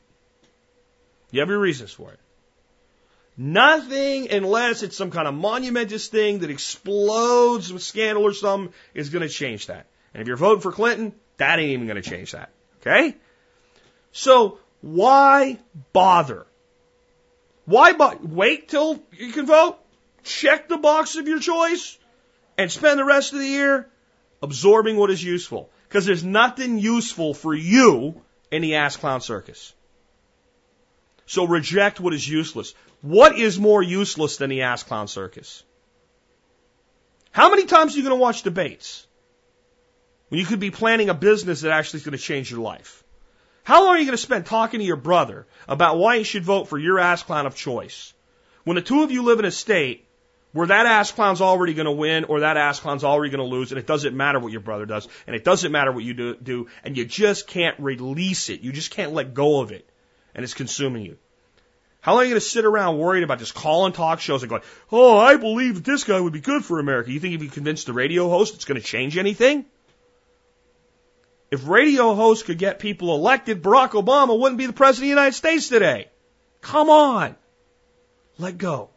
[1.31, 2.19] You have your reasons for it.
[3.37, 9.11] Nothing, unless it's some kind of monumentous thing that explodes with scandal or something, is
[9.11, 9.87] going to change that.
[10.15, 12.51] And if you're voting for Clinton, that ain't even going to change that.
[12.81, 13.15] Okay?
[14.13, 15.59] So why
[15.93, 16.47] bother?
[17.65, 19.79] Why bo- wait till you can vote?
[20.25, 21.97] Check the box of your choice
[22.59, 23.89] and spend the rest of the year
[24.43, 25.71] absorbing what is useful.
[25.89, 29.73] Because there's nothing useful for you in the ass clown circus.
[31.27, 32.75] So reject what is useless.
[33.01, 35.63] What is more useless than the ass clown circus?
[37.31, 39.07] How many times are you going to watch debates?
[40.29, 43.03] When you could be planning a business that actually is going to change your life.
[43.65, 46.45] How long are you going to spend talking to your brother about why he should
[46.45, 48.13] vote for your ass clown of choice?
[48.65, 50.07] When the two of you live in a state
[50.53, 53.57] where that ass clown's already going to win or that ass clown's already going to
[53.57, 56.13] lose, and it doesn't matter what your brother does, and it doesn't matter what you
[56.13, 58.61] do, do, and you just can't release it.
[58.61, 59.89] You just can't let go of it,
[60.35, 61.17] and it's consuming you.
[62.01, 64.51] How long are you going to sit around worried about just calling talk shows and
[64.51, 67.13] going, oh, I believe this guy would be good for America?
[67.13, 69.67] You think if you convince the radio host it's going to change anything?
[71.53, 75.21] If radio hosts could get people elected, Barack Obama wouldn't be the president of the
[75.21, 76.09] United States today.
[76.63, 77.37] Come on.
[78.39, 78.89] Let go.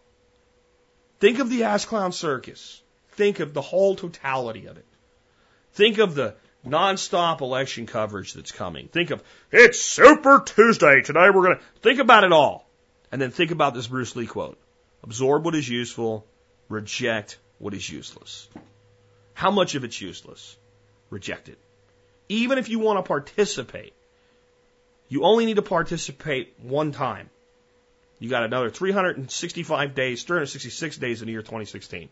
[1.20, 2.82] Think of the ass clown circus.
[3.10, 4.86] Think of the whole totality of it.
[5.74, 8.88] Think of the nonstop election coverage that's coming.
[8.88, 9.22] Think of,
[9.52, 11.02] it's Super Tuesday.
[11.02, 12.70] Today we're going to think about it all.
[13.12, 14.58] And then think about this Bruce Lee quote.
[15.04, 16.26] Absorb what is useful,
[16.70, 18.48] reject what is useless.
[19.34, 20.56] How much of it's useless?
[21.10, 21.60] Reject it
[22.30, 23.94] even if you want to participate,
[25.08, 27.30] you only need to participate one time.
[28.20, 32.10] You got another 365 days, 366 days in the year 2016.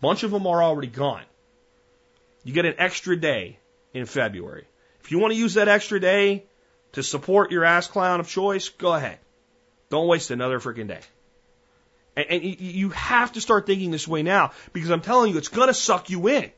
[0.00, 1.24] Bunch of them are already gone.
[2.42, 3.58] You get an extra day
[3.92, 4.66] in February.
[5.02, 6.44] If you want to use that extra day
[6.92, 9.18] to support your ass clown of choice, go ahead.
[9.90, 11.00] Don't waste another freaking day.
[12.16, 15.48] And, and you have to start thinking this way now because I'm telling you, it's
[15.48, 16.50] going to suck you in.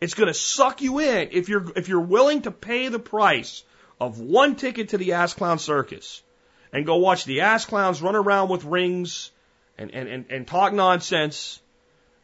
[0.00, 3.62] It's going to suck you in if you're if you're willing to pay the price
[4.00, 6.22] of one ticket to the Ass Clown Circus
[6.74, 9.30] and go watch the ass clowns run around with rings
[9.78, 11.60] and, and, and, and talk nonsense.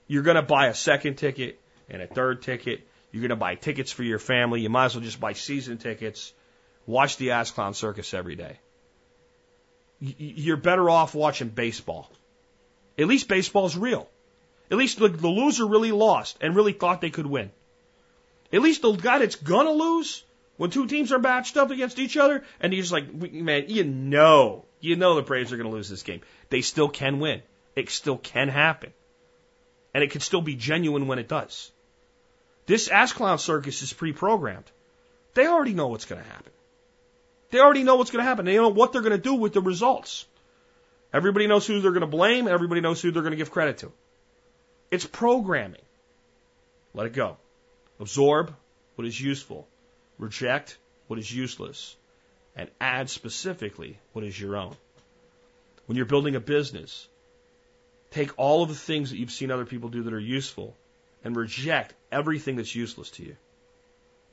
[0.08, 2.80] You're going to buy a second ticket and a third ticket.
[3.12, 4.60] You're going to buy tickets for your family.
[4.60, 6.32] You might as well just buy season tickets.
[6.84, 8.58] Watch the Ass Clown Circus every day.
[10.00, 12.10] You're better off watching baseball.
[12.98, 14.08] At least baseball's real.
[14.68, 17.52] At least the, the loser really lost and really thought they could win.
[18.52, 20.24] At least the guy that's gonna lose
[20.56, 24.64] when two teams are matched up against each other, and he's like, man, you know,
[24.80, 26.20] you know the Braves are gonna lose this game.
[26.48, 27.42] They still can win.
[27.76, 28.92] It still can happen.
[29.94, 31.70] And it can still be genuine when it does.
[32.66, 34.70] This Ass Clown Circus is pre-programmed.
[35.34, 36.52] They already know what's gonna happen.
[37.50, 38.44] They already know what's gonna happen.
[38.44, 40.26] They know what they're gonna do with the results.
[41.12, 43.92] Everybody knows who they're gonna blame, everybody knows who they're gonna give credit to.
[44.90, 45.82] It's programming.
[46.94, 47.38] Let it go.
[48.00, 48.54] Absorb
[48.96, 49.68] what is useful.
[50.18, 51.96] Reject what is useless.
[52.56, 54.74] And add specifically what is your own.
[55.86, 57.06] When you're building a business,
[58.10, 60.76] take all of the things that you've seen other people do that are useful
[61.22, 63.36] and reject everything that's useless to you.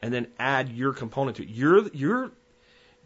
[0.02, 1.49] And then add your component to it.
[1.49, 2.31] You're, you're,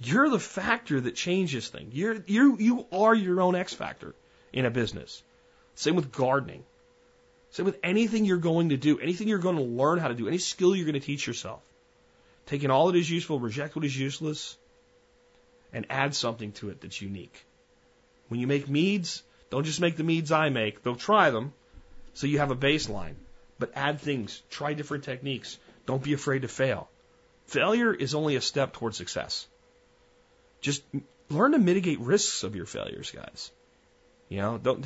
[0.02, 1.94] you're the factor that changes things.
[1.94, 4.14] You're, you, you are your own X factor
[4.54, 5.24] in a business.
[5.76, 6.64] Same with gardening.
[7.52, 10.28] Same with anything you're going to do, anything you're going to learn how to do,
[10.28, 11.62] any skill you're going to teach yourself.
[12.46, 14.58] Taking all that is useful, reject what is useless,
[15.74, 17.46] and add something to it that's unique.
[18.30, 20.82] When you make meads, don't just make the meads I make.
[20.82, 21.54] They'll try them
[22.14, 23.16] so you have a baseline.
[23.60, 25.58] But add things, try different techniques.
[25.86, 26.90] Don't be afraid to fail.
[27.48, 29.46] Failure is only a step towards success.
[30.62, 30.84] Just
[31.30, 33.52] learn to mitigate risks of your failures, guys.
[34.30, 34.86] You know, don't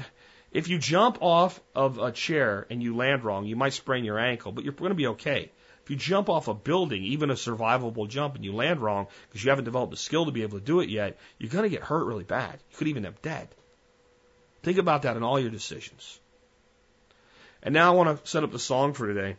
[0.56, 4.18] if you jump off of a chair and you land wrong, you might sprain your
[4.18, 5.52] ankle, but you're going to be okay.
[5.84, 9.44] If you jump off a building, even a survivable jump, and you land wrong because
[9.44, 11.70] you haven't developed the skill to be able to do it yet, you're going to
[11.70, 12.54] get hurt really bad.
[12.72, 13.50] You could even end up dead.
[14.64, 16.22] Think about that in all your decisions.
[17.62, 19.36] And now I want to set up the song for today.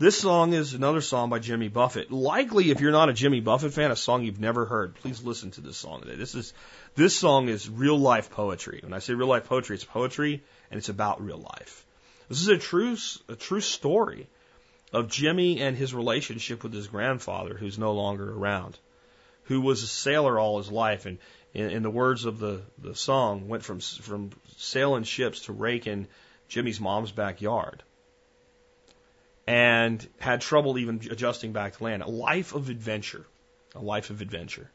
[0.00, 2.12] This song is another song by Jimmy Buffett.
[2.12, 4.94] Likely, if you're not a Jimmy Buffett fan, a song you've never heard.
[4.94, 6.14] Please listen to this song today.
[6.14, 6.54] This is
[6.94, 8.78] this song is real life poetry.
[8.84, 11.84] When I say real life poetry, it's poetry and it's about real life.
[12.28, 12.96] This is a true
[13.28, 14.28] a true story
[14.92, 18.78] of Jimmy and his relationship with his grandfather, who's no longer around,
[19.46, 21.18] who was a sailor all his life, and
[21.54, 26.06] in, in the words of the the song, went from from sailing ships to raking
[26.46, 27.82] Jimmy's mom's backyard
[29.48, 32.02] and had trouble even adjusting back to land.
[32.02, 33.24] A life of adventure.
[33.74, 34.70] A life of adventure.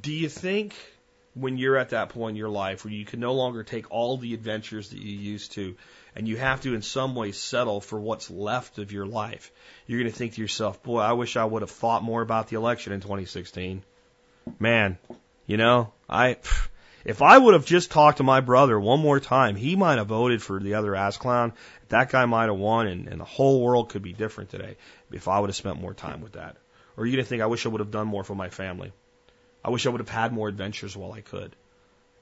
[0.00, 0.74] Do you think
[1.34, 4.16] when you're at that point in your life where you can no longer take all
[4.16, 5.76] the adventures that you used to
[6.16, 9.52] and you have to in some way settle for what's left of your life,
[9.86, 12.48] you're going to think to yourself, boy, I wish I would have thought more about
[12.48, 13.84] the election in 2016.
[14.58, 14.98] Man,
[15.46, 16.38] you know, I,
[17.06, 20.08] if I would have just talked to my brother one more time, he might have
[20.08, 21.52] voted for the other ass clown.
[21.88, 24.76] That guy might have won, and, and the whole world could be different today
[25.12, 26.56] if I would have spent more time with that.
[26.96, 28.92] Or you're to think, I wish I would have done more for my family.
[29.64, 31.54] I wish I would have had more adventures while I could.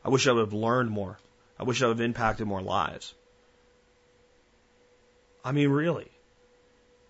[0.04, 1.18] I wish I would have learned more.
[1.58, 3.14] I wish I would have impacted more lives.
[5.42, 6.10] I mean, really.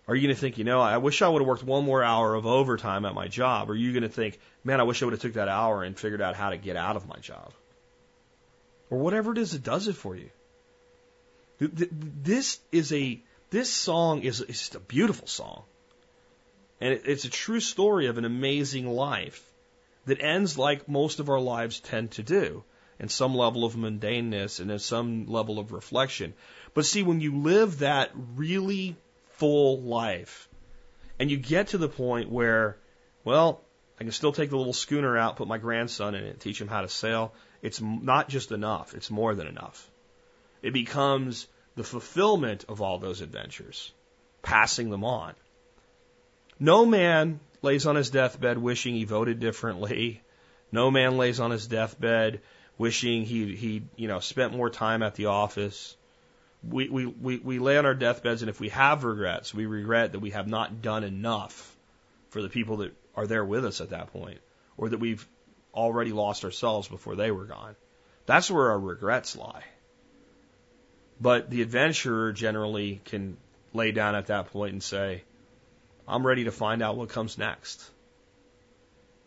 [0.07, 2.03] Are you going to think, you know, I wish I would have worked one more
[2.03, 3.69] hour of overtime at my job?
[3.69, 5.83] Or are you going to think, man, I wish I would have took that hour
[5.83, 7.51] and figured out how to get out of my job?
[8.89, 10.29] Or whatever it is that does it for you.
[11.59, 15.63] This is a this song is, is just a beautiful song,
[16.81, 19.41] and it, it's a true story of an amazing life
[20.05, 22.63] that ends like most of our lives tend to do,
[22.99, 26.33] in some level of mundaneness and in some level of reflection.
[26.73, 28.95] But see, when you live that really
[29.33, 30.47] full life,
[31.19, 32.77] and you get to the point where,
[33.23, 33.61] well,
[33.99, 36.67] I can still take the little schooner out, put my grandson in it, teach him
[36.67, 37.33] how to sail.
[37.65, 39.89] It's not just enough, it's more than enough.
[40.61, 43.91] It becomes the fulfillment of all those adventures,
[44.43, 45.33] passing them on.
[46.59, 50.21] No man lays on his deathbed wishing he voted differently.
[50.71, 52.41] No man lays on his deathbed
[52.77, 55.97] wishing he he you know spent more time at the office.
[56.61, 60.11] We, we, we, we lay on our deathbeds, and if we have regrets, we regret
[60.11, 61.75] that we have not done enough
[62.29, 64.39] for the people that are there with us at that point,
[64.77, 65.27] or that we've
[65.75, 67.75] already lost ourselves before they were gone.
[68.25, 69.63] That's where our regrets lie.
[71.19, 73.37] But the adventurer generally can
[73.73, 75.23] lay down at that point and say,
[76.07, 77.89] I'm ready to find out what comes next.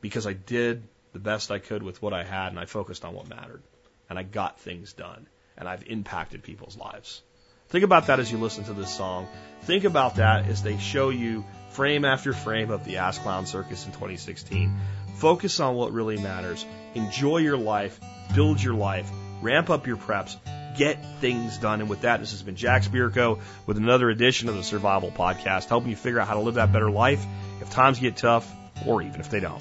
[0.01, 3.15] Because I did the best I could with what I had and I focused on
[3.15, 3.63] what mattered.
[4.09, 5.27] And I got things done.
[5.57, 7.23] And I've impacted people's lives.
[7.69, 9.29] Think about that as you listen to this song.
[9.63, 13.85] Think about that as they show you frame after frame of the Ass Clown Circus
[13.85, 14.75] in 2016.
[15.19, 16.65] Focus on what really matters.
[16.95, 17.99] Enjoy your life,
[18.35, 19.11] build your life,
[19.43, 20.37] ramp up your preps,
[20.77, 21.81] get things done.
[21.81, 25.69] And with that, this has been Jack Spirko with another edition of the Survival Podcast,
[25.69, 27.25] helping you figure out how to live that better life
[27.61, 28.49] if times get tough
[28.87, 29.61] or even if they don't.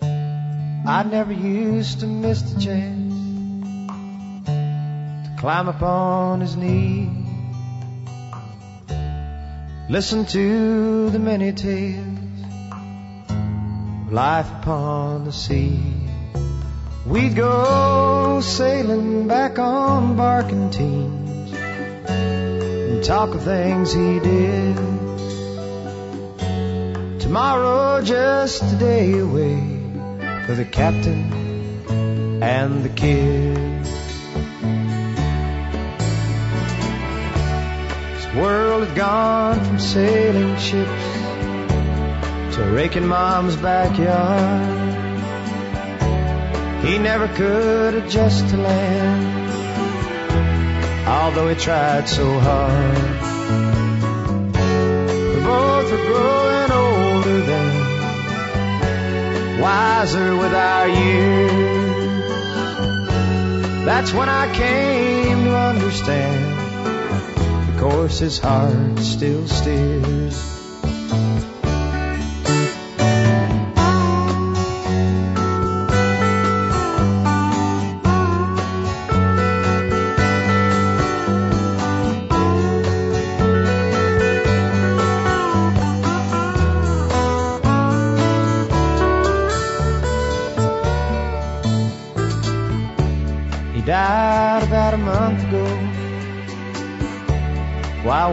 [0.00, 3.12] I never used to miss the chance
[4.46, 7.27] to climb upon his knee.
[9.90, 12.44] Listen to the many tales
[13.30, 15.80] of life upon the sea.
[17.06, 24.76] We'd go sailing back on barkentines and talk of things he did.
[27.20, 29.56] Tomorrow just a day away
[30.44, 33.97] for the captain and the kid.
[38.36, 41.18] World had gone from sailing ships
[42.56, 44.76] to raking mom's backyard.
[46.84, 49.50] He never could adjust to land,
[51.08, 52.98] although he tried so hard.
[55.34, 57.78] We both were growing older then
[59.60, 61.68] wiser with our years.
[63.84, 66.57] That's when I came to understand
[67.78, 70.57] course his heart still steers.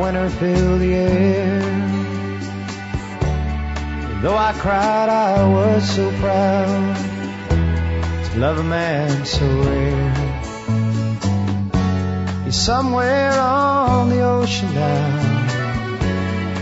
[0.06, 1.62] Winter filled the air.
[4.22, 6.96] Though I cried, I was so proud
[8.26, 10.14] to love a man so rare.
[12.44, 15.08] He's somewhere on the ocean now,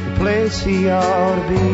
[0.06, 1.65] the place he ought to be.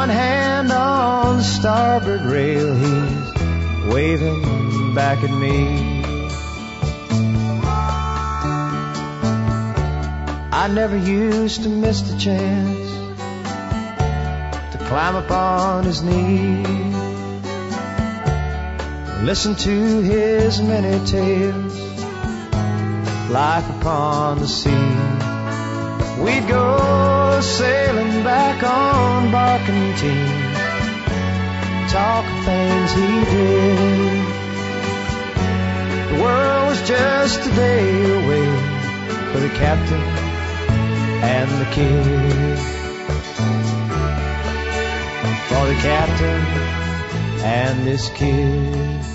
[0.00, 5.83] One hand on the starboard rail, he's waving back at me.
[10.64, 12.90] I never used to miss the chance
[14.72, 16.64] to climb upon his knee.
[19.26, 21.76] Listen to his many tales,
[23.28, 24.88] life upon the sea.
[26.24, 30.54] We'd go sailing back on barkentines
[31.92, 34.26] talk of things he did.
[36.08, 38.46] The world was just a day away
[39.30, 40.23] for the captain
[41.22, 42.58] and the kid.
[45.48, 46.42] For the captain
[47.44, 49.13] and this kid.